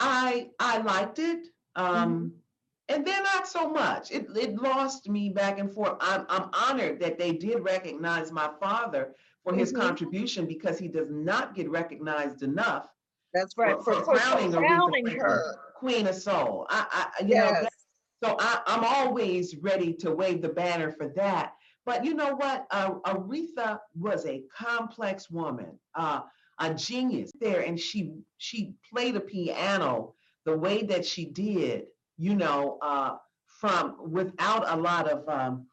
[0.00, 1.48] I I liked it.
[1.74, 2.42] Um,
[2.88, 4.10] and they're not so much.
[4.10, 5.96] It it lost me back and forth.
[6.00, 9.14] I'm I'm honored that they did recognize my father
[9.44, 9.80] for his Mhm.
[9.80, 12.88] contribution because he does not get recognized enough
[13.34, 13.76] That's right.
[13.82, 15.56] for, for crowning, Aretha crowning Franklin her.
[15.76, 16.66] Queen of Soul.
[16.70, 17.62] I, I you know Yes.
[17.62, 17.72] that-
[18.20, 21.52] so I, I'm always ready to wave the banner for that.
[21.86, 22.66] but you know what?
[22.72, 26.20] Uh, Aretha was a complex woman, uh,
[26.58, 30.14] a genius there, and she she played a piano
[30.44, 31.86] the way that she did.
[32.18, 33.16] You know, uh,
[33.46, 35.66] from without a lot of um,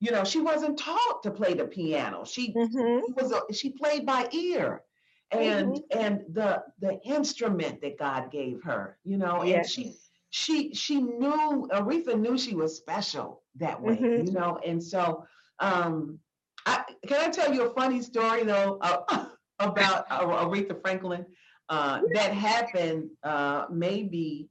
[0.00, 2.24] you know, she wasn't taught to play the piano.
[2.24, 3.02] She Mhm.
[3.16, 4.82] was a, she played by ear
[5.30, 5.90] and Mhm.
[5.90, 9.66] and the the instrument that God gave her, you know, and Yes.
[9.66, 9.96] she
[10.30, 14.16] she she knew Aretha knew she was special that way, Mhm.
[14.16, 15.24] you know, and so
[15.60, 16.18] um
[16.66, 19.26] I can I tell you a funny story though uh,
[19.60, 21.26] about uh, Aretha Franklin
[21.68, 24.48] uh that happened uh maybe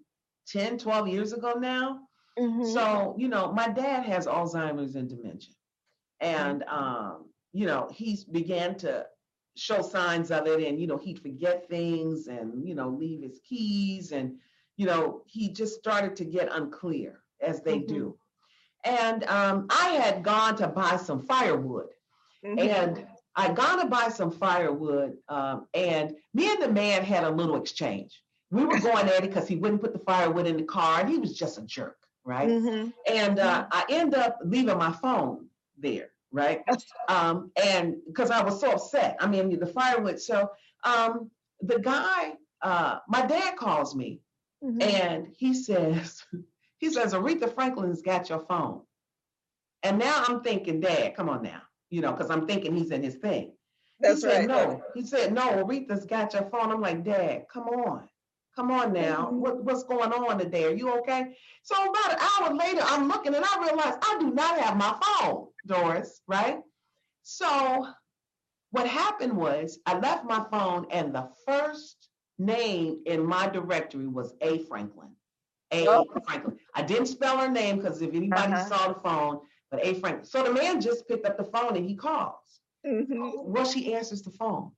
[0.52, 2.02] 10 12 years ago now
[2.38, 2.74] Mhm.
[2.74, 5.54] so, you know, my dad has Alzheimer's and dementia.
[6.22, 9.08] And um, you know, he's began to
[9.58, 13.40] show signs of it and you know, he'd forget things and you know, leave his
[13.48, 14.38] keys and
[14.78, 17.88] you know, he just started to get unclear as they Mhm.
[17.88, 18.20] do.
[18.86, 21.90] And um, I had gone to buy some firewood
[22.46, 22.60] Mhm.
[22.60, 27.30] and I gone to buy some firewood, um, and me and the man had a
[27.30, 28.22] little exchange.
[28.52, 31.10] We were going at it because he wouldn't put the firewood in the car, and
[31.10, 32.50] he was just a jerk, right?
[32.50, 32.94] Mhm.
[33.08, 35.48] And uh, I end up leaving my phone
[35.78, 36.62] there, right?
[37.08, 39.18] Um, and because I was so upset.
[39.20, 40.20] I mean, the firewood.
[40.20, 40.52] So
[40.84, 41.32] um,
[41.62, 44.22] the guy, uh, my dad calls me,
[44.64, 44.82] Mhm.
[44.84, 46.24] and he says,
[46.80, 48.82] he says, Aretha Franklin's got your phone.
[49.84, 53.02] And now I'm thinking, Dad, come on now, you know, because I'm thinking he's in
[53.04, 53.54] his thing.
[54.02, 54.70] That's he said, right.
[54.70, 54.84] No.
[54.94, 56.72] He said, No, Aretha's got your phone.
[56.72, 58.09] I'm like, Dad, come on.
[58.60, 59.32] Come on now.
[59.32, 60.66] What, what's going on today?
[60.66, 61.34] Are you okay?
[61.64, 65.00] So about an hour later, I'm looking and I realize I do not have my
[65.02, 66.58] phone, Doris, right?
[67.24, 67.88] So
[68.72, 74.34] what happened was I left my phone and the first name in my directory was
[74.42, 74.58] A.
[74.66, 75.08] Franklin.
[75.72, 75.88] A.
[75.88, 76.06] Oh.
[76.26, 76.58] Franklin.
[76.76, 78.66] I didn't spell her name because if anybody Uh-huh.
[78.66, 79.40] saw the phone,
[79.72, 79.94] but A.
[79.94, 80.26] Franklin.
[80.26, 82.60] So the man just picked up the phone and he calls.
[82.86, 83.46] Mhm.
[83.46, 84.72] Well, she answers the phone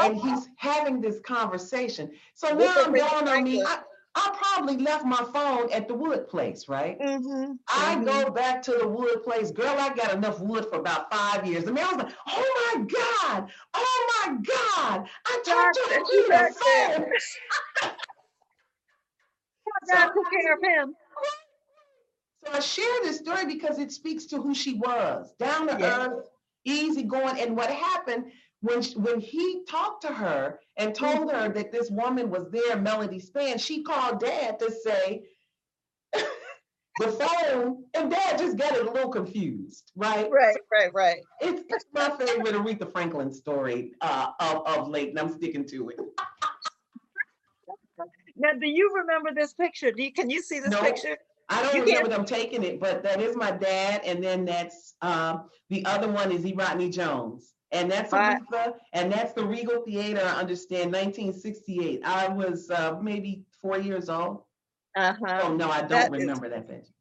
[0.00, 2.10] and he's having this conversation.
[2.34, 3.62] So now I'm down on me.
[3.62, 3.80] I,
[4.14, 6.98] I probably left my phone at the wood place, right?
[7.00, 7.58] Mhm.
[7.68, 8.04] I Mhm.
[8.04, 9.50] go back to the wood place.
[9.50, 11.64] Girl, I got enough wood for about five years.
[11.64, 15.08] The man was like, oh my God, oh my God.
[15.26, 17.06] I told you to back the phone.
[19.90, 20.96] God took care of him.
[22.44, 26.08] So I share this story because it speaks to who she was, down to Yes.
[26.08, 26.28] earth,
[26.64, 27.40] easy going.
[27.40, 28.32] And what happened
[28.64, 33.20] when when he talked to her and told her that this woman was there, Melody
[33.20, 35.22] Spann, she called Dad to say
[36.14, 40.30] the phone, and Dad just got it a little confused, right?
[40.30, 41.18] Right, right, right.
[41.42, 45.90] It's, it's my favorite Aretha Franklin story uh, of, of late, and I'm sticking to
[45.90, 46.00] it.
[48.36, 49.92] Now, do you remember this picture?
[49.92, 50.80] Do you, can you see this No.
[50.80, 51.18] picture?
[51.50, 54.94] I don't You remember them taking it, but that is my dad, and then that's
[55.02, 56.54] um, the other one is E.
[56.54, 58.40] Rodney Jones, and that's Right.
[58.52, 60.20] Aretha, and that's the Regal Theater.
[60.24, 62.02] I understand, 1968.
[62.04, 64.42] I was uh, maybe four years old.
[64.96, 65.40] Uh-huh.
[65.42, 66.92] Oh no, I don't That is- remember that picture.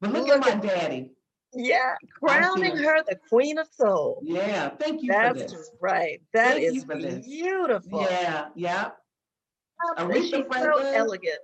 [0.00, 1.10] But look, Look at my daddy.
[1.52, 4.20] Yeah, crowning her the queen of soul.
[4.22, 6.22] Yeah, thank you for That's right.
[6.32, 7.26] That Thank is for this.
[7.26, 8.02] beautiful.
[8.08, 8.90] Yeah, yeah,
[9.98, 10.94] And Aretha She's so Franklin.
[10.94, 11.38] elegant.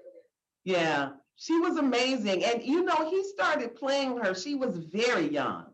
[0.64, 1.10] yeah.
[1.38, 4.32] She was amazing, and you know, he started playing her.
[4.34, 5.66] She was very young.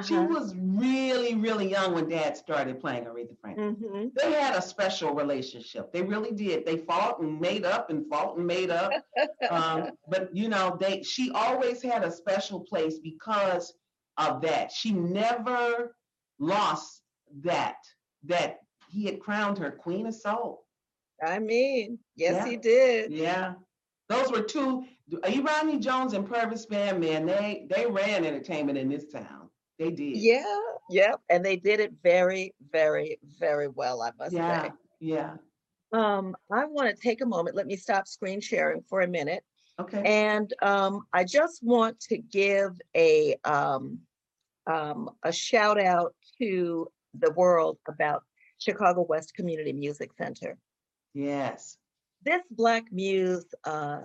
[0.00, 0.26] She Uh-huh.
[0.28, 3.74] was really, really young when Dad started playing Aretha Franklin.
[3.74, 5.92] hmm They had a special relationship.
[5.92, 6.64] They really did.
[6.64, 8.92] They fought and made up and fought and made up.
[9.50, 13.74] um, but you know, they she always had a special place because
[14.16, 14.70] of that.
[14.72, 15.96] She never
[16.38, 17.02] lost
[17.42, 17.76] that
[18.24, 20.64] that he had crowned her Queen of Soul.
[21.24, 22.46] I mean, yes, Yeah.
[22.50, 23.12] he did.
[23.12, 23.54] Yeah.
[24.08, 24.84] Those were two
[25.28, 25.40] E.
[25.40, 29.41] Rodney Jones and Purvis Spann, man, they they ran entertainment in this town.
[29.82, 30.16] They did.
[30.16, 30.60] Yeah,
[30.90, 31.20] yep.
[31.28, 34.62] And they did it very, very, very well, I must Yeah.
[34.62, 34.70] say.
[35.00, 35.36] Yeah.
[35.92, 37.56] Um, I want to take a moment.
[37.56, 39.42] Let me stop screen sharing for a minute.
[39.78, 40.02] Okay.
[40.04, 43.98] And um, I just want to give a um,
[44.66, 48.22] um, a shout out to the world about
[48.58, 50.56] Chicago West Community Music Center.
[51.14, 51.76] yes.
[52.24, 54.02] This Black Muse uh,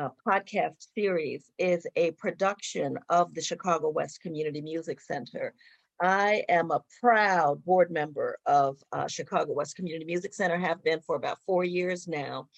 [0.00, 5.52] uh, podcast series is a production of the Chicago West Community Music Center.
[6.00, 11.00] I am a proud board member of uh, Chicago West Community Music Center, have been
[11.02, 12.48] for about four years now.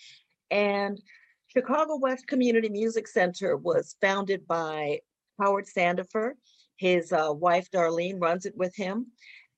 [0.52, 1.00] And
[1.48, 5.00] Chicago West Community Music Center was founded by
[5.40, 6.34] Howard Sandifer.
[6.76, 9.06] His uh, wife Darlene runs it with him.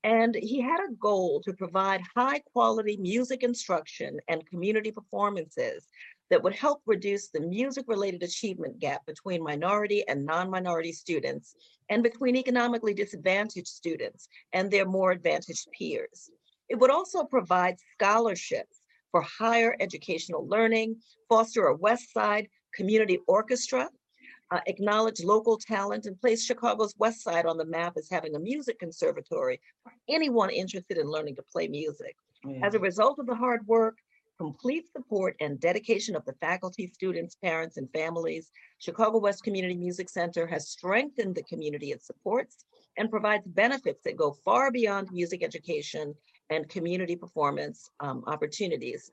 [0.05, 5.87] And he had a goal to provide high quality music instruction and community performances
[6.29, 11.55] that would help reduce the music-related achievement gap between minority and non-minority students
[11.89, 16.31] and between economically disadvantaged students and their more advantaged peers.
[16.69, 18.81] It would also provide scholarships
[19.11, 20.97] for higher educational learning,
[21.29, 23.91] foster a West Side community orchestra,
[24.53, 28.39] uh, acknowledge local talent, and place Chicago's West Side on the map as having a
[28.39, 32.15] music conservatory for anyone interested in learning to play music.
[32.63, 33.97] As a result of the hard work,
[34.37, 40.11] complete support and dedication of the faculty, students, parents, and families, Chicago West Community Music
[40.11, 42.65] Center has strengthened the community it supports
[42.99, 46.15] and provides benefits that go far beyond music education
[46.51, 49.13] and community performance um, opportunities.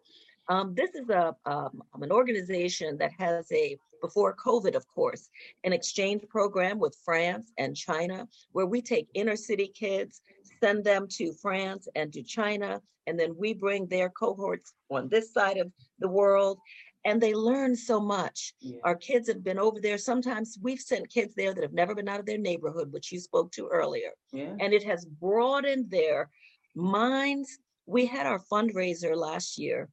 [0.50, 5.30] Um, this is a, um, an organization that has a, before COVID, of course,
[5.64, 10.22] an exchange program with France and China, where we take inner city kids,
[10.64, 15.34] send them to France and to China, and then we bring their cohorts on this
[15.34, 16.60] side of the world,
[17.06, 18.54] and they learn so much.
[18.60, 18.80] Yeah.
[18.84, 19.98] Our kids have been over there.
[19.98, 23.20] Sometimes we've sent kids there that have never been out of their neighborhood, which you
[23.20, 24.56] spoke to earlier Yeah.
[24.60, 26.30] and it has broadened their
[26.76, 27.58] minds.
[27.86, 29.90] We had our fundraiser last year.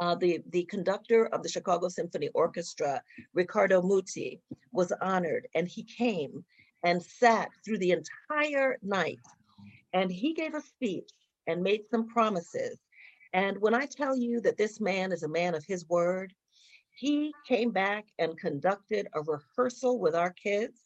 [0.00, 3.02] Uh, the, the conductor of the Chicago Symphony Orchestra,
[3.34, 4.40] Riccardo Muti,
[4.72, 6.42] was honored and he came
[6.84, 9.20] and sat through the entire night.
[9.92, 11.10] And he gave a speech
[11.46, 12.78] and made some promises.
[13.34, 16.32] And when I tell you that this man is a man of his word,
[16.96, 20.80] he came back and conducted a rehearsal with our kids.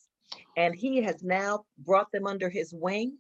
[0.56, 3.16] And he has now brought them under his wing.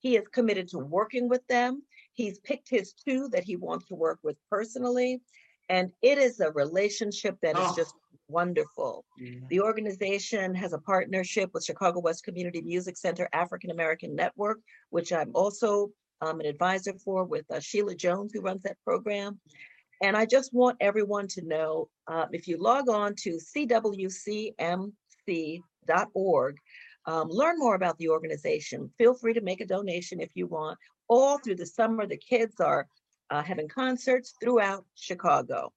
[0.00, 1.82] He is committed to working with them.
[2.18, 5.22] He's picked his two that he wants to work with personally.
[5.68, 7.74] And it is a relationship that is Oh.
[7.76, 7.94] just
[8.28, 9.04] wonderful.
[9.18, 9.38] Yeah.
[9.48, 14.58] The organization has a partnership with Chicago West Community Music Center African American Network,
[14.90, 19.38] which I'm also um, an advisor for with uh, Sheila Jones, who runs that program.
[20.02, 23.38] And I just want everyone to know uh, if you log on to
[25.26, 26.56] cwcmc.org,
[27.06, 28.90] um, learn more about the organization.
[28.98, 30.76] Feel free to make a donation if you want.
[31.08, 32.86] All through the summer, the kids are
[33.30, 35.72] uh, having concerts throughout Chicago.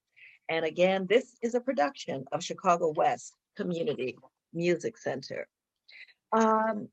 [0.49, 4.17] And again, this is a production of Chicago West Community
[4.53, 5.47] Music Center.
[6.33, 6.89] Um,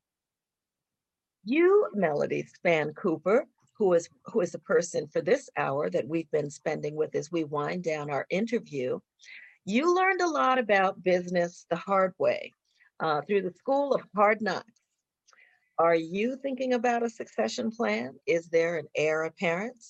[1.45, 6.31] you, Melody Spann Cooper, who is who is the person for this hour that we've
[6.31, 8.99] been spending with as we wind down our interview,
[9.65, 12.53] you learned a lot about business the hard way
[13.01, 14.78] uh, through the School of Hard Knocks.
[15.79, 18.15] Are you thinking about a succession plan?
[18.27, 19.85] Is there an heir apparent?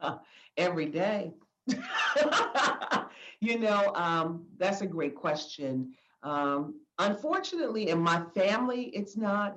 [0.56, 1.32] every day.
[3.40, 5.92] you know, um, that's a great question.
[6.22, 9.56] Um, unfortunately, in my family, it's not.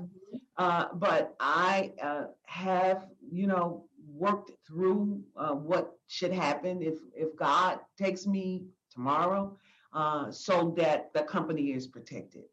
[0.58, 7.36] Uh, but I uh, have, you know, worked through uh, what should happen if if
[7.36, 9.58] God takes me tomorrow,
[9.94, 12.44] uh, so that the company is protected.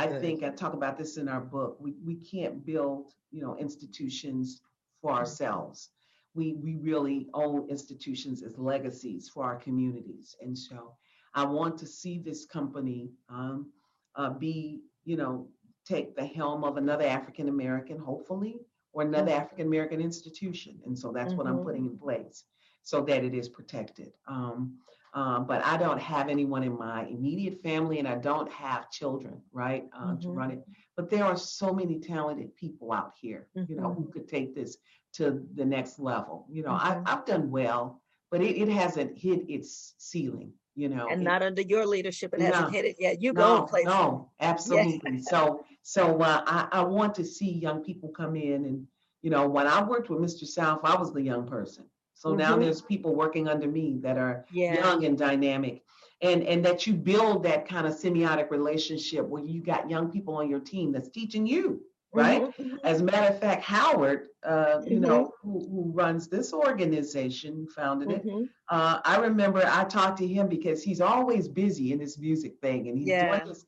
[0.00, 0.20] I Good.
[0.20, 1.76] think I talk about this in our book.
[1.80, 4.62] We we can't build, you know, institutions
[5.00, 5.90] for ourselves
[6.34, 10.94] we we really own institutions as legacies for our communities and so
[11.34, 13.72] i want to see this company um,
[14.16, 15.48] uh, be you know
[15.84, 18.60] take the helm of another african american hopefully
[18.92, 19.40] or another Mhm.
[19.40, 21.64] african american institution and so that's what i'm Mhm.
[21.64, 22.44] putting in place
[22.82, 24.78] so that it is protected um,
[25.12, 29.40] um, but i don't have anyone in my immediate family and i don't have children
[29.52, 30.36] right uh, to Mhm.
[30.36, 30.64] run it
[30.96, 33.96] but there are so many talented people out here you know Mhm.
[33.96, 34.78] who could take this
[35.12, 36.46] to the next level.
[36.48, 37.02] You know, Mhm.
[37.04, 38.00] I, I've done well,
[38.30, 41.08] but it, it hasn't hit its ceiling, you know.
[41.10, 43.20] And It- not under your leadership, it hasn't hit it yet.
[43.20, 43.86] You no, go places.
[43.86, 45.20] no, absolutely.
[45.22, 48.86] So, so uh, I, I want to see young people come in and,
[49.22, 50.46] you know, when I worked with Mr.
[50.46, 51.89] South, I was the young person.
[52.20, 52.66] So now Mhm.
[52.66, 54.82] there's people working under me that are Yeah.
[54.82, 55.82] young and dynamic
[56.22, 60.34] and and that you build that kind of semiotic relationship where you got young people
[60.36, 61.80] on your team that's teaching you
[62.12, 62.80] right Mhm, mhm.
[62.84, 65.06] as a matter of fact howard uh, you Mhm.
[65.06, 68.48] know who, who runs this organization founded it Mhm.
[68.70, 72.88] uh, i remember i talked to him because he's always busy in this music thing
[72.88, 73.26] and he's Yeah.
[73.26, 73.66] doing this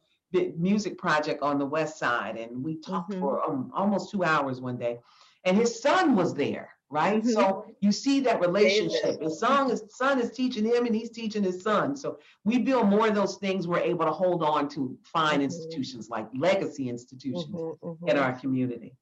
[0.56, 3.20] music project on the west side and we talked Mhm.
[3.20, 5.00] for um, almost two hours one day
[5.44, 7.32] and his son was there right Mhm.
[7.32, 11.42] so you see that relationship his son is son is teaching him and he's teaching
[11.42, 14.96] his son so we build more of those things we're able to hold on to
[15.02, 15.44] fine Mhm.
[15.44, 18.22] institutions like legacy institutions Mhm, in mhm.
[18.22, 18.94] our community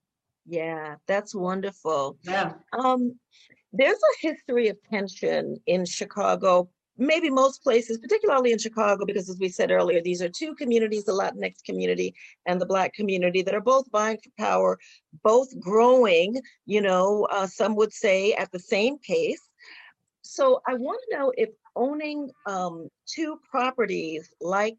[0.46, 2.16] Yeah, that's wonderful.
[2.22, 3.18] yeah Um,
[3.72, 6.70] there's a history of tension in Chicago,
[7.00, 11.04] maybe most places, particularly in Chicago, because as we said earlier, these are two communities,
[11.04, 12.14] the Latinx community
[12.46, 14.78] and the Black community, that are both vying for power,
[15.24, 19.40] both growing, you know, uh, some would say at the same pace.
[20.22, 24.76] So I want to know if owning um, two properties like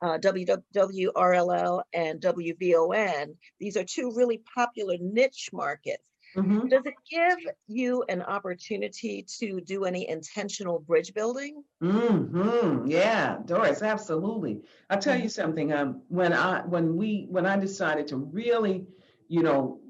[0.00, 6.02] uh, WRLL and WVON, these are two really popular niche markets.
[6.36, 6.68] Mhm.
[6.68, 11.62] Does it give you an opportunity to do any intentional bridge building?
[11.82, 12.86] Mm-hmm.
[12.86, 14.62] Yeah, Doris, absolutely.
[14.90, 15.72] I'll tell you something.
[15.72, 18.86] Um, when I when we when I decided to really,
[19.28, 19.80] you know,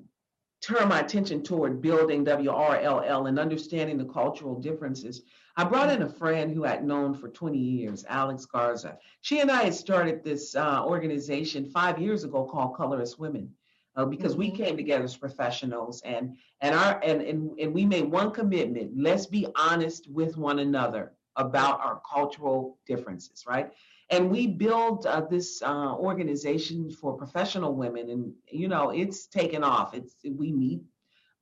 [0.61, 5.22] turn my attention toward building WRLL and understanding the cultural differences,
[5.57, 8.99] I brought in a friend who I'd known for 20 years, Alex Garza.
[9.20, 13.55] She and I had started this uh, organization five years ago called Colorist Women.
[13.97, 14.53] Uh, because we Mhm.
[14.53, 19.26] came together as professionals and and our and, and and we made one commitment let's
[19.26, 23.72] be honest with one another about our cultural differences right?
[24.11, 29.62] And we built uh, this uh, organization for professional women and you know it's taken
[29.64, 29.95] off.
[29.95, 30.82] It's we meet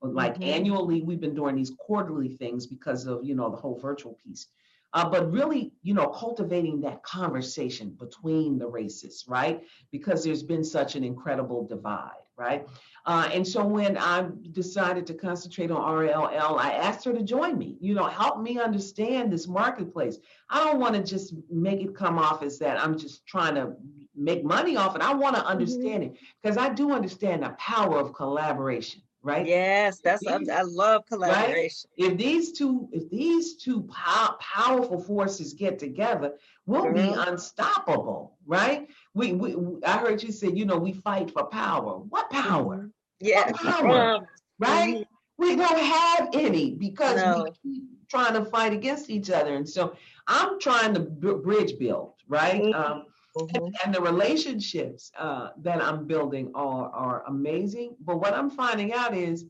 [0.01, 0.45] like Mhm.
[0.45, 1.01] annually.
[1.01, 4.47] We've been doing these quarterly things because of you know the whole virtual piece.
[4.93, 9.63] Uh, but really you know cultivating that conversation between the races right?
[9.91, 12.67] Because there's been such an incredible divide right?
[13.05, 17.57] Uh, and so when i decided to concentrate on rll i asked her to join
[17.57, 20.17] me you know help me understand this marketplace.
[20.49, 23.73] I don't want to just make it come off as that i'm just trying to
[24.15, 25.01] make money off it.
[25.01, 29.47] I want to understand it because i do understand the power of collaboration right?
[29.47, 31.89] Yes, that's I, These- I love collaboration.
[31.97, 36.33] if these two if these two pow- powerful forces get together
[36.65, 41.31] we'll be unstoppable right we, we we- i heard you say you know we fight
[41.31, 42.89] for power what power.
[43.19, 44.15] Yeah, power?
[44.15, 44.25] um,
[44.59, 45.05] right Mhm.
[45.37, 47.43] we don't have any because No.
[47.43, 49.95] we keep trying to fight against each other and so
[50.27, 52.75] i'm trying to b- bridge build right Mhm.
[52.75, 53.05] um,
[53.37, 53.55] mhm.
[53.55, 57.95] and, and the relationships uh, that I'm building are are amazing.
[57.99, 59.45] But what I'm finding out is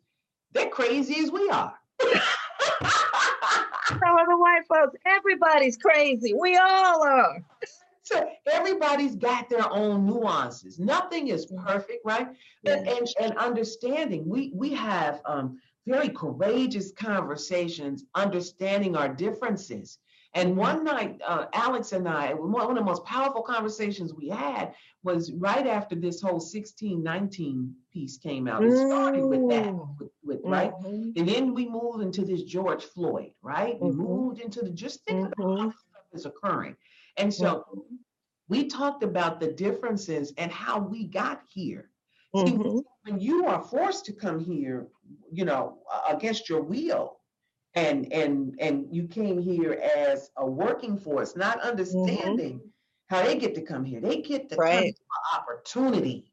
[0.54, 1.74] they're crazy as we are.
[3.90, 4.96] So are the white folks.
[5.06, 6.34] Everybody's crazy.
[6.34, 7.38] We all are.
[8.04, 10.78] So everybody's got their own nuances.
[10.78, 12.28] Nothing is perfect, right?
[12.66, 12.96] And, Yeah.
[12.96, 14.28] and, and understanding.
[14.28, 20.00] We we have um, very courageous conversations, understanding our differences.
[20.36, 24.74] And one night, uh, Alex and I, one of the most powerful conversations we had
[25.04, 28.64] was right after this whole 1619 piece came out.
[28.64, 30.74] It started with that, with, with right?
[30.82, 31.16] Mhm.
[31.18, 33.80] And then we moved into this George Floyd, right?
[33.80, 33.98] We Mhm.
[33.98, 36.76] moved into the just think about how stuff is occurring.
[37.18, 37.86] And so
[38.50, 41.90] we talked about the differences and how we got here.
[42.36, 42.84] See, Mhm.
[43.04, 44.88] when you are forced to come here,
[45.32, 47.20] you know, against your will,
[47.76, 52.72] and and and you came here as a working force, not understanding
[53.08, 54.02] how they get to come here.
[54.02, 54.62] They get to Mm-hmm.
[54.62, 55.00] Right.
[55.36, 56.32] opportunity.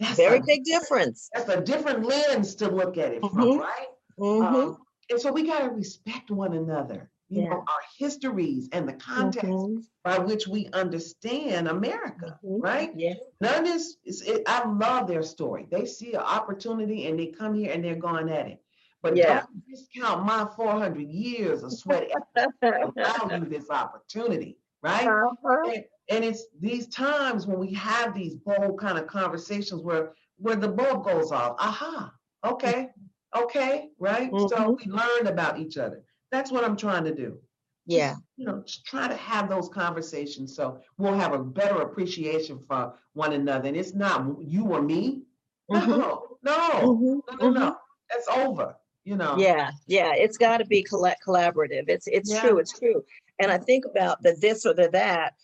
[0.00, 1.28] That's Very a, big difference.
[1.34, 3.60] that's a different lens to look at it from, Mhm.
[3.60, 3.88] right?
[4.18, 4.42] Mhm.
[4.54, 7.50] Um, and so we got to respect one another, you Yeah.
[7.50, 9.84] know, our histories and the context Mhm.
[10.04, 12.62] by which we understand America, Mhm.
[12.62, 12.92] right?
[12.94, 13.14] Yeah.
[13.40, 15.66] None is, it, I love their story.
[15.70, 18.62] They see an opportunity and they come here and they're going at it.
[19.02, 19.40] But Yeah.
[19.46, 22.52] don't discount my 400 years of sweat equity
[22.82, 25.08] to value this opportunity, right?
[25.08, 25.70] Uh-huh.
[25.70, 30.56] And, and it's these times when we have these bold kind of conversations where where
[30.56, 31.56] the bulb goes off.
[31.60, 32.12] Aha,
[32.44, 32.90] okay,
[33.36, 34.30] okay, right?
[34.38, 34.76] So Mhm.
[34.78, 36.04] we learn about each other.
[36.32, 37.38] That's what I'm trying to do.
[37.86, 38.16] Yeah.
[38.36, 43.34] You know, try to have those conversations so we'll have a better appreciation for one
[43.34, 43.68] another.
[43.68, 45.22] And it's not you or me.
[45.68, 45.88] No, Mhm.
[45.88, 47.40] no, no, Mhm.
[47.40, 47.76] no, no.
[48.10, 48.76] That's over.
[49.04, 49.36] You know.
[49.36, 51.88] Yeah, yeah, it's got to be colla- collaborative.
[51.88, 52.40] It's it's Yeah.
[52.40, 53.04] true, it's true.
[53.40, 55.34] And I think about the this or the that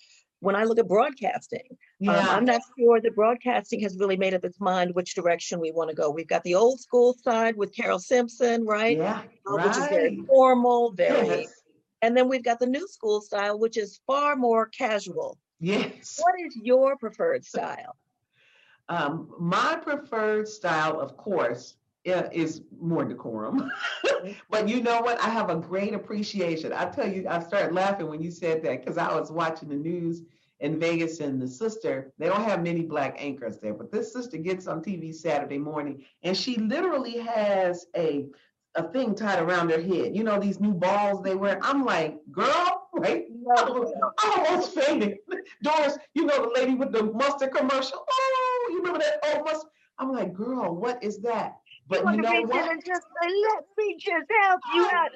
[0.41, 1.77] when I look at broadcasting.
[2.07, 5.73] Um, I'm not sure that broadcasting has really made up its mind which direction we
[5.73, 6.11] want to go.
[6.11, 8.97] We've got the old school side with Carole Simpson, right?
[8.97, 9.23] yeah.
[9.47, 11.63] Uh, Which is very formal, very, Yes.
[12.03, 15.39] and then we've got the new school style, which is far more casual.
[15.59, 16.21] Yes.
[16.23, 17.97] What is your preferred style?
[18.89, 21.75] Um, my preferred style, of course,
[22.05, 23.71] is more decorum.
[24.51, 25.21] but you know what?
[25.21, 26.73] I have a great appreciation.
[26.73, 29.75] I tell you, I started laughing when you said that because I was watching the
[29.77, 30.23] news
[30.61, 34.37] in Vegas and the sister, they don't have many black anchors there, but this sister
[34.39, 38.27] gets on TV Saturday morning and she literally has a
[38.75, 40.15] a thing tied around her head.
[40.15, 41.59] You know, these new balls they wear.
[41.63, 43.25] I'm like, girl, right?
[43.57, 45.19] I almost- I almost fainted.
[45.63, 48.05] Doris, you know the lady with the mustard commercial.
[48.09, 49.71] Oh, you remember that old mustard?
[49.99, 51.57] I'm like, girl, what is that?
[51.89, 52.71] But you know what?
[52.71, 55.09] and just say, let me just help you out.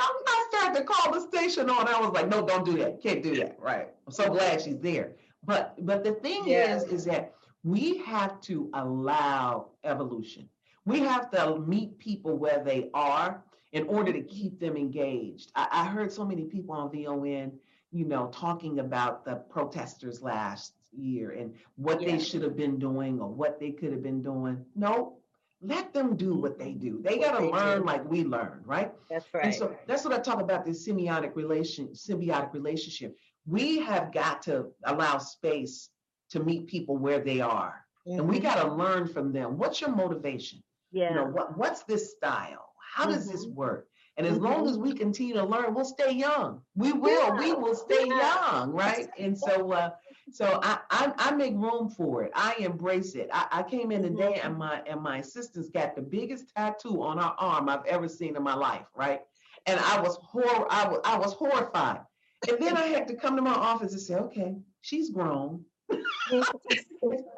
[0.00, 1.86] I, I started to call the station on.
[1.88, 3.02] I was like, no, don't do that.
[3.02, 3.56] Can't do that.
[3.60, 3.88] Right.
[4.06, 5.12] I'm so glad she's there.
[5.44, 6.76] But but the thing Yeah.
[6.76, 10.48] is, is that we have to allow evolution.
[10.86, 13.42] We have to meet people where they are.
[13.72, 15.50] in order to keep them engaged.
[15.56, 17.50] I, I heard so many people on VON,
[17.90, 22.12] you know, talking about the protesters last year and what Yeah.
[22.12, 24.64] they should have been doing or what they could have been doing.
[24.76, 25.18] No,
[25.62, 27.00] let them do what they do.
[27.02, 27.84] They got to learn do.
[27.86, 28.92] like we learned, right?
[29.08, 29.44] That's right.
[29.46, 33.16] And so that's what I talk about this symbiotic relation, symbiotic relationship.
[33.46, 35.90] We have got to allow space
[36.30, 37.84] to meet people where they are.
[38.16, 38.42] And we Mhm.
[38.42, 39.56] got to learn from them.
[39.58, 40.62] What's your motivation?
[40.92, 41.08] yeah.
[41.10, 42.72] You know, what what's this style?
[42.94, 43.54] How does this Mhm.
[43.54, 43.88] work?
[44.16, 44.70] And as long Mhm.
[44.70, 46.62] as we continue to learn, we'll stay young.
[46.76, 48.18] We will, we will stay yeah.
[48.52, 49.08] young, right?
[49.18, 49.90] And so uh
[50.30, 52.32] so I, I I make room for it.
[52.34, 53.28] I embrace it.
[53.32, 54.46] I, I came in today Mm-hmm.
[54.46, 58.36] and my and my assistant's got the biggest tattoo on her arm I've ever seen
[58.36, 59.20] in my life, right?
[59.66, 62.00] And I was hor I was I was horrified.
[62.48, 65.64] And then I had to come to my office and say, okay, she's grown.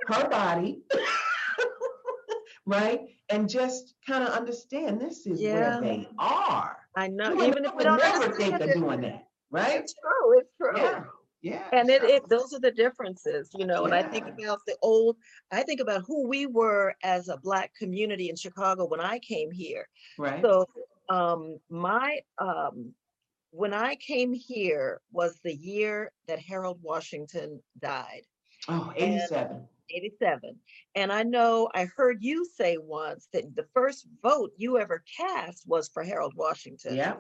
[0.09, 0.83] her body,
[2.67, 3.01] right?
[3.29, 5.53] And just kind of understand this is Yeah.
[5.53, 6.77] where they are.
[6.97, 7.33] I know.
[7.33, 9.81] You Even if we don't never think of doing that, right?
[9.81, 10.39] It's true.
[10.39, 10.77] It's true.
[10.77, 11.05] Yeah,
[11.47, 11.63] yeah.
[11.73, 15.17] And it, it those are the differences, you know, and I think about the old,
[15.53, 19.53] I think about who we were as a black community in Chicago when I came
[19.53, 19.87] here.
[20.19, 20.43] right.
[20.43, 20.69] So
[21.09, 22.93] um my um
[23.53, 28.23] when I came here was the year that Harold Washington died,
[28.69, 29.69] oh, 87.
[29.89, 30.57] 87.
[30.97, 35.63] And I know I heard you say once that the first vote you ever cast
[35.69, 36.97] was for Harold Washington.
[36.97, 37.15] Yeah.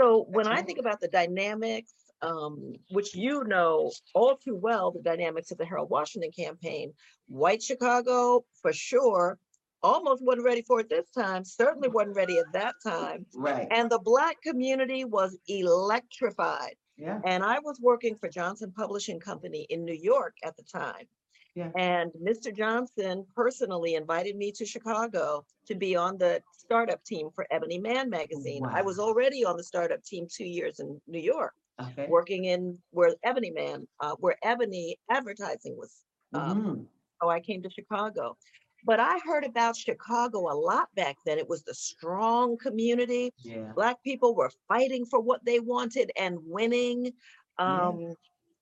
[0.00, 0.66] So when That's I right.
[0.66, 1.92] think about the dynamics,
[2.22, 6.92] um, which you know all too well, the dynamics of the Harold Washington campaign,
[7.28, 9.38] white Chicago for sure,
[9.82, 13.24] almost wasn't ready for it this time, certainly wasn't ready at that time.
[13.34, 13.66] Right.
[13.70, 16.76] And the black community was electrified.
[16.96, 17.20] yeah.
[17.24, 21.06] And I was working for Johnson Publishing Company in New York at the time.
[21.54, 21.70] Yeah.
[21.76, 22.56] And Mr.
[22.56, 28.08] Johnson personally invited me to Chicago to be on the startup team for Ebony Man
[28.08, 28.62] magazine.
[28.64, 32.06] I was already on the startup team two years in New York, Okay.
[32.08, 36.02] working in where Ebony Man, uh, where Ebony advertising was.
[36.34, 36.86] Um, Mhm.
[37.22, 38.36] oh, I came to Chicago.
[38.84, 41.38] But I heard about Chicago a lot back then.
[41.38, 43.72] It was the strong community Yeah.
[43.74, 47.12] black people were fighting for what they wanted and winning
[47.58, 47.88] Yeah.
[47.88, 48.14] um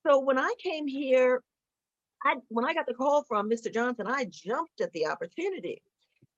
[0.05, 1.41] so when i came here
[2.25, 5.81] i when i got the call from mr johnson i jumped at the opportunity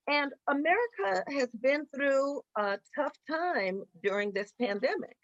[0.08, 5.18] and america has been through a tough time during this pandemic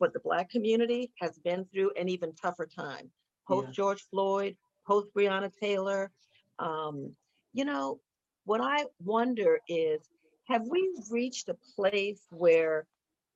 [0.00, 3.10] but the black community has been through an even tougher time
[3.48, 3.72] post Yeah.
[3.72, 6.10] george floyd post breonna taylor
[6.58, 7.14] um
[7.52, 8.00] you know
[8.44, 10.00] what i wonder is
[10.48, 12.86] have we reached a place where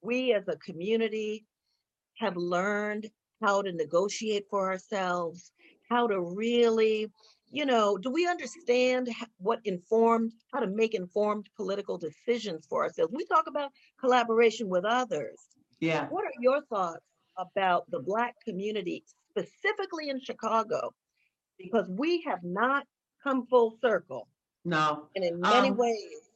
[0.02, 1.44] we as a community
[2.18, 3.10] have learned
[3.42, 5.52] how to negotiate for ourselves,
[5.88, 7.10] how to really,
[7.50, 9.08] you know, do we understand
[9.38, 13.12] what informed, how to make informed political decisions for ourselves?
[13.14, 15.38] We talk about collaboration with others.
[15.80, 16.08] Yeah.
[16.08, 17.04] What are your thoughts
[17.36, 20.94] about the Black community, specifically in Chicago?
[21.58, 22.86] Because we have not
[23.22, 24.28] come full circle,
[24.64, 25.08] No.
[25.16, 26.30] and in many Um, ways,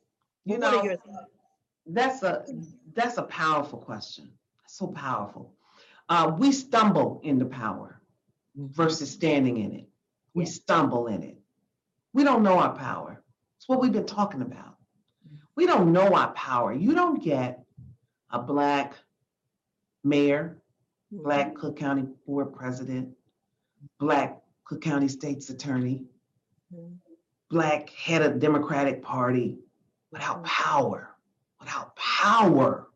[0.45, 1.30] You what know, are your thoughts?
[1.86, 2.45] that's a
[2.95, 4.32] that's a powerful question.
[4.68, 5.55] So powerful.
[6.09, 8.01] Uh, we stumble into power
[8.55, 9.88] versus standing in it.
[10.34, 10.51] We Yeah.
[10.51, 11.38] stumble in it.
[12.12, 13.22] We don't know our power.
[13.57, 14.76] It's what we've been talking about.
[15.57, 16.72] We don't know our power.
[16.72, 17.64] You don't get
[18.30, 18.95] a black
[20.05, 20.62] mayor,
[21.11, 23.16] black Cook County board president,
[23.98, 26.07] black Cook County state's attorney,
[26.72, 26.98] Mhm.
[27.50, 29.59] black head of Democratic Party
[30.11, 30.46] without Mhm.
[30.46, 31.16] power,
[31.61, 32.88] without power,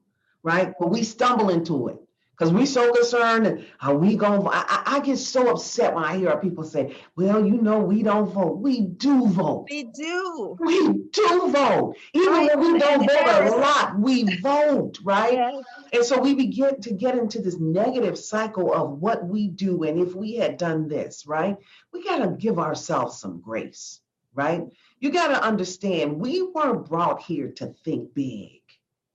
[0.42, 0.74] right?
[0.78, 2.07] But we stumble into it
[2.39, 6.05] because we're so concerned and are we going to I, I get so upset when
[6.05, 8.59] I hear people say, well, you know, we don't vote.
[8.59, 9.66] We do vote.
[9.68, 10.57] We do.
[10.61, 11.97] We do vote.
[12.12, 15.32] Even Right, when we don't vote a lot, we vote, right?
[15.32, 15.65] Yes.
[15.93, 19.82] And so we begin to get into this negative cycle of what we do.
[19.82, 21.56] And if we had done this, right,
[21.93, 24.01] we got to give ourselves some grace,
[24.35, 24.62] right?
[25.01, 28.60] You got to understand we weren't brought here to think big,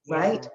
[0.09, 0.47] right?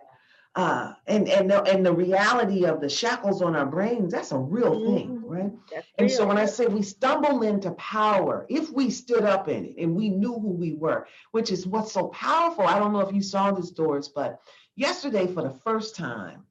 [0.54, 4.38] Uh, and and the, and the reality of the shackles on our brains, that's a
[4.38, 5.22] real thing, Mhm.
[5.24, 5.52] right?
[5.70, 9.66] That's And so when I say we stumble into power, if we stood up in
[9.66, 12.64] it and we knew who we were, which is what's so powerful.
[12.66, 14.40] I don't know if you saw this, Doris, but
[14.74, 16.44] yesterday for the first time,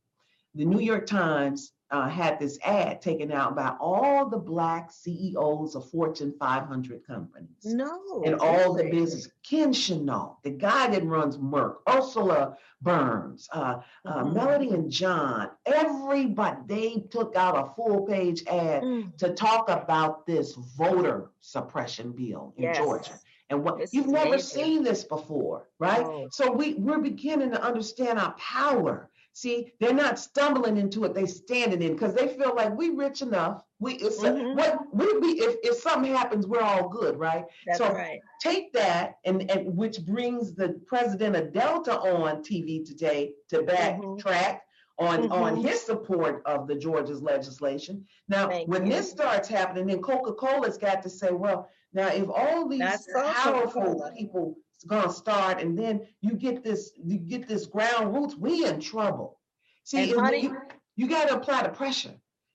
[0.55, 5.75] the New York Times uh, had this ad taken out by all the black CEOs
[5.75, 8.23] of Fortune 500 companies No.
[8.25, 9.29] and all the business.
[9.43, 14.33] Ken Chenault, the guy that runs Merck, Ursula Burns, uh, uh, Mhm.
[14.33, 20.25] Mellody and John, everybody, they took out a full page ad Mm, to talk about
[20.25, 22.77] this voter suppression bill in Yes.
[22.77, 23.13] Georgia.
[23.49, 24.61] and what This you've never amazing.
[24.63, 26.05] seen this before, right?
[26.05, 26.27] Oh.
[26.31, 29.09] So we we're beginning to understand our power.
[29.37, 33.21] See, they're not stumbling into it; they're standing in because they feel like we rich
[33.21, 33.61] enough.
[33.77, 34.55] We it's Mhm.
[34.55, 37.45] what we, we if, if something happens, we're all good, right?
[37.67, 38.19] That's so right.
[38.41, 43.67] take that and, and which brings the president of Delta on TV today to Mhm.
[43.67, 44.61] backtrack
[44.97, 45.67] on on Mhm.
[45.67, 48.03] his support of the Georgia's legislation.
[48.27, 48.91] Now, Thank when you.
[48.91, 54.09] this starts happening, then Coca-Cola's got to say, well, now if all these That's powerful
[54.17, 58.79] people gonna start, and then you get this you get this ground roots, we in
[58.79, 59.39] trouble.
[59.83, 60.57] See, And honey- you,
[60.95, 62.13] you got to apply the pressure,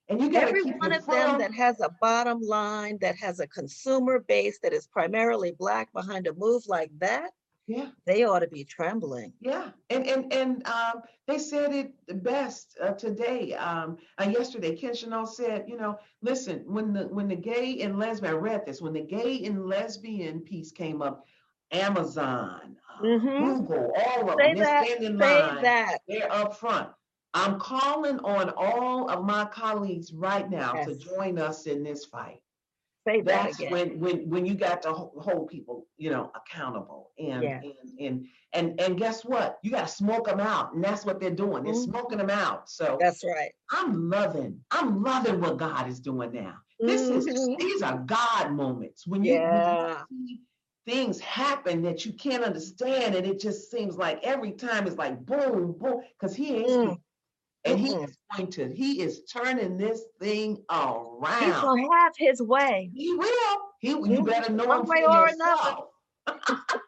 [0.08, 3.16] and you got to Every keep one of them that has a bottom line, that
[3.16, 7.30] has a consumer base that is primarily black behind a move like that,
[7.66, 7.86] yeah.
[8.04, 9.32] they ought to be trembling.
[9.40, 13.54] Yeah, and and and um, they said it the best uh, today.
[13.54, 17.98] Um, uh, yesterday, Ken Chenault said, you know, listen, when the when the gay and
[17.98, 21.24] lesbian, I read this, when the gay and lesbian piece came up,
[21.72, 23.58] Amazon, uh, Mhm.
[23.68, 25.62] Google, all of Say them, they're standing in Say line.
[25.62, 25.98] that.
[26.08, 26.90] They're up front.
[27.34, 32.40] I'm calling on all of my colleagues right now to join us in this fight
[33.08, 33.72] Say that that's again.
[33.72, 37.64] when when when you got to hold people you know accountable and Yes.
[37.64, 41.20] and and and and guess what you got to smoke them out and that's what
[41.20, 41.84] they're doing they're Mhm.
[41.90, 43.52] smoking them out so That's right.
[43.72, 47.58] i'm loving i'm loving what god is doing now this is Mhm.
[47.58, 50.04] these are god moments when you, when you Yeah.
[50.10, 50.40] see
[50.86, 55.24] things happen that you can't understand and it just seems like every time it's like
[55.24, 57.00] boom boom because he ain't Mm.
[57.64, 58.04] and he Mm-mm.
[58.04, 62.90] is going to he is turning this thing He's around gonna have his way.
[62.94, 63.58] he will.
[63.80, 64.26] He, you Mhm.
[64.26, 65.88] better know One him way for or yourself.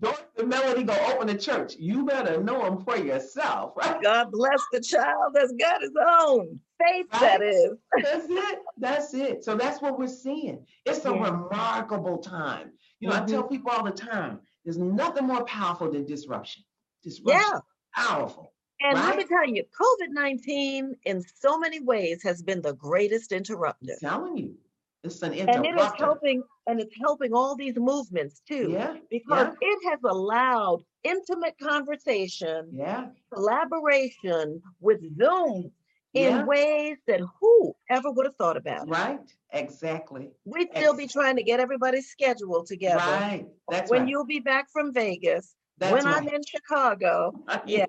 [0.00, 1.74] Don't the melody go open the church.
[1.78, 4.02] You better know him for yourself, right?
[4.02, 7.48] God bless the child that's got his own faith, that Right.
[7.48, 7.70] is.
[8.02, 8.58] That's it.
[8.76, 9.44] That's it.
[9.44, 10.66] So that's what we're seeing.
[10.84, 11.24] It's a Yeah.
[11.24, 12.72] remarkable time.
[13.00, 13.54] You know, I tell mm-hmm.
[13.54, 16.62] people all the time, there's nothing more powerful than disruption.
[17.02, 17.50] Disruption.
[17.54, 17.60] Yeah.
[17.94, 18.52] Powerful.
[18.80, 19.28] And let me Right.
[19.28, 23.94] tell you, COVID 19 in so many ways has been the greatest interrupter.
[24.02, 24.58] I'm telling you.
[25.06, 28.96] It's an And it is helping, and it's helping all these movements too, Yeah.
[29.10, 29.68] because Yeah.
[29.68, 33.10] it has allowed intimate conversation, Yeah.
[33.32, 35.72] collaboration with Zoom
[36.14, 36.44] in Yeah.
[36.44, 38.88] ways that who ever would have thought about.
[38.88, 39.20] Right.
[39.52, 40.32] Exactly.
[40.44, 42.98] We'd still be trying to get everybody's schedule together.
[42.98, 43.46] Right.
[43.70, 44.08] That's when right.
[44.08, 46.22] you'll be back from Vegas, That's when right.
[46.22, 47.32] I'm in Chicago.
[47.66, 47.86] Yeah.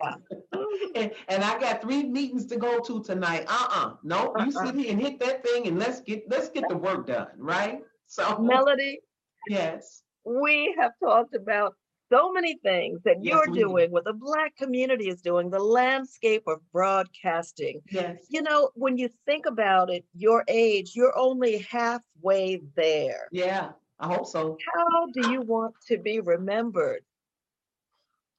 [0.96, 3.46] and, and I got three meetings to go to tonight.
[3.48, 3.94] Uh-uh.
[4.04, 4.66] No, you Uh-uh.
[4.66, 7.82] sit here and hit that thing and let's get let's get the work done, right?
[8.08, 9.00] So Melody,
[9.50, 10.04] yes.
[10.26, 11.76] we have talked about
[12.12, 16.44] so many things that Yes, you're doing, what the Black community is doing, the landscape
[16.48, 17.82] of broadcasting.
[17.92, 18.18] Yes.
[18.30, 23.28] You know, when you think about it, your age, you're only halfway there.
[23.32, 24.58] Yeah, I hope so.
[24.74, 27.02] How do you want to be remembered?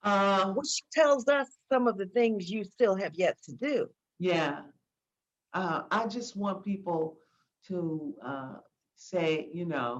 [0.08, 3.76] Uh Which tells us some of the things you still have yet to do.
[4.18, 4.52] yeah.
[5.52, 7.02] Uh I just want people
[7.68, 7.78] to
[8.30, 8.54] uh
[8.96, 9.92] say, you know,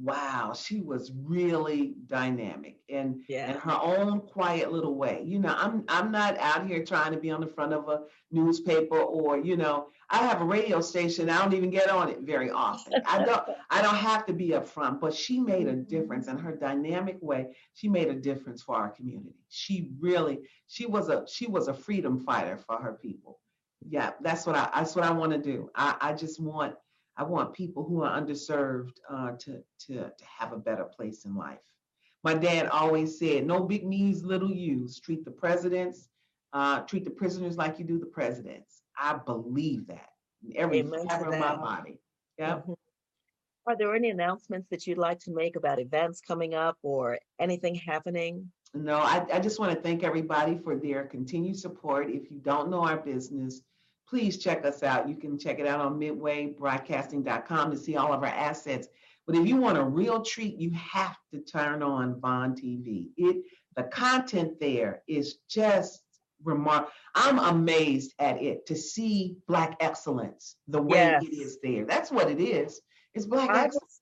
[0.00, 5.22] wow, she was really dynamic and in her own quiet little way.
[5.24, 8.02] You know, I'm I'm not out here trying to be on the front of a
[8.30, 11.28] newspaper or, you know, I have a radio station.
[11.28, 13.02] I don't even get on it very often.
[13.06, 15.82] I don't I don't have to be up front, but she made a mm-hmm.
[15.82, 17.54] difference in her dynamic way.
[17.74, 19.34] She made a difference for our community.
[19.48, 23.40] She really she was a she was a freedom fighter for her people.
[23.86, 25.70] Yeah, that's what I that's what I want to do.
[25.74, 26.76] I, I just want
[27.16, 31.36] I want people who are underserved uh, to, to, to have a better place in
[31.36, 31.58] life.
[32.24, 35.00] My dad always said, no big me's, little U's.
[35.00, 36.08] Treat the presidents,
[36.52, 38.82] uh, treat the prisoners like you do the presidents.
[38.96, 40.08] I believe that.
[40.44, 41.98] in Every fiber of my body.
[42.38, 42.60] Yeah.
[42.66, 42.76] Mhm.
[43.66, 47.74] Are there any announcements that you'd like to make about events coming up or anything
[47.76, 48.50] happening?
[48.74, 52.10] No, I, I just want to thank everybody for their continued support.
[52.10, 53.62] If you don't know our business,
[54.12, 55.08] please check us out.
[55.08, 58.88] You can check it out on midwaybroadcasting.com to see all of our assets.
[59.26, 63.08] But if you want a real treat, you have to turn on VON TV.
[63.16, 63.42] It
[63.74, 66.02] the content there is just
[66.44, 66.92] remarkable.
[67.14, 71.22] I'm amazed at it to see black excellence the way Yes.
[71.24, 71.86] it is there.
[71.86, 72.82] That's what it is.
[73.14, 74.00] It's black I excellence.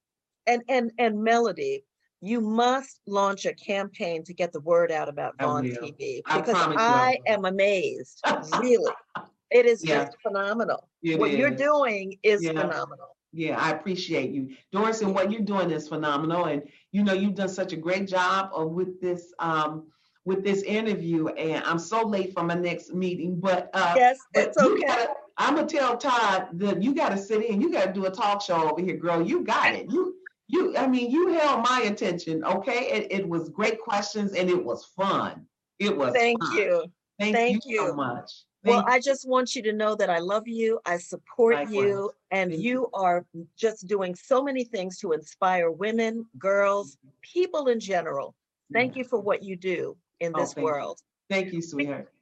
[0.49, 1.85] and and and Melody,
[2.21, 5.67] you must launch a campaign to get the word out about VON.
[5.67, 8.21] TV because I I am amazed.
[8.59, 8.93] Really,
[9.51, 10.05] it is Yeah.
[10.05, 10.89] just phenomenal.
[11.03, 12.53] It what you're doing is Yeah.
[12.53, 13.17] phenomenal.
[13.33, 14.57] Yeah, I appreciate you.
[14.73, 16.47] Doris, and what you're doing is phenomenal.
[16.47, 16.63] And
[16.93, 19.87] you know, you've done such a great job of with this um
[20.25, 21.29] with this interview.
[21.29, 24.81] And I'm so late for my next meeting, but uh Yes, it's okay.
[24.83, 28.43] gotta, I'm gonna tell Todd that you gotta sit in, you gotta do a talk
[28.43, 29.23] show over here, girl.
[29.27, 29.91] You got it.
[29.91, 30.17] You
[30.49, 32.43] You, I mean, you held my attention.
[32.45, 35.47] Okay, it, it was great questions and it was fun.
[35.79, 36.13] It was.
[36.13, 36.57] Thank fun.
[36.57, 36.85] you.
[37.21, 38.33] Thank, Thank you so much.
[38.65, 40.81] Well, I just want you to know that I love you.
[40.85, 43.25] I support you, and Thank you are
[43.57, 48.35] just doing so many things to inspire women, girls, people in general.
[48.73, 50.65] Thank you for what you do in Oh, this thank you.
[50.65, 51.01] world.
[51.31, 52.13] Thank you, sweetheart.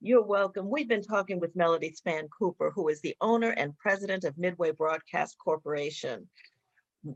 [0.00, 0.68] You're welcome.
[0.68, 4.72] We've been talking with Melody Spann Cooper, who is the owner and president of Midway
[4.72, 6.28] Broadcast Corporation.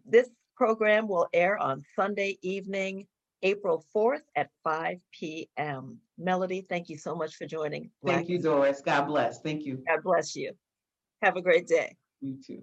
[0.07, 3.07] This program will air on Sunday evening,
[3.43, 5.99] April 4th at 5 p.m.
[6.19, 7.91] Melody, thank you so much for joining.
[8.03, 8.83] Black Thank you, Doris.
[8.83, 9.41] God bless.
[9.41, 9.83] Thank you.
[9.87, 10.53] God bless you.
[11.23, 11.97] Have a great day.
[12.21, 12.63] You too.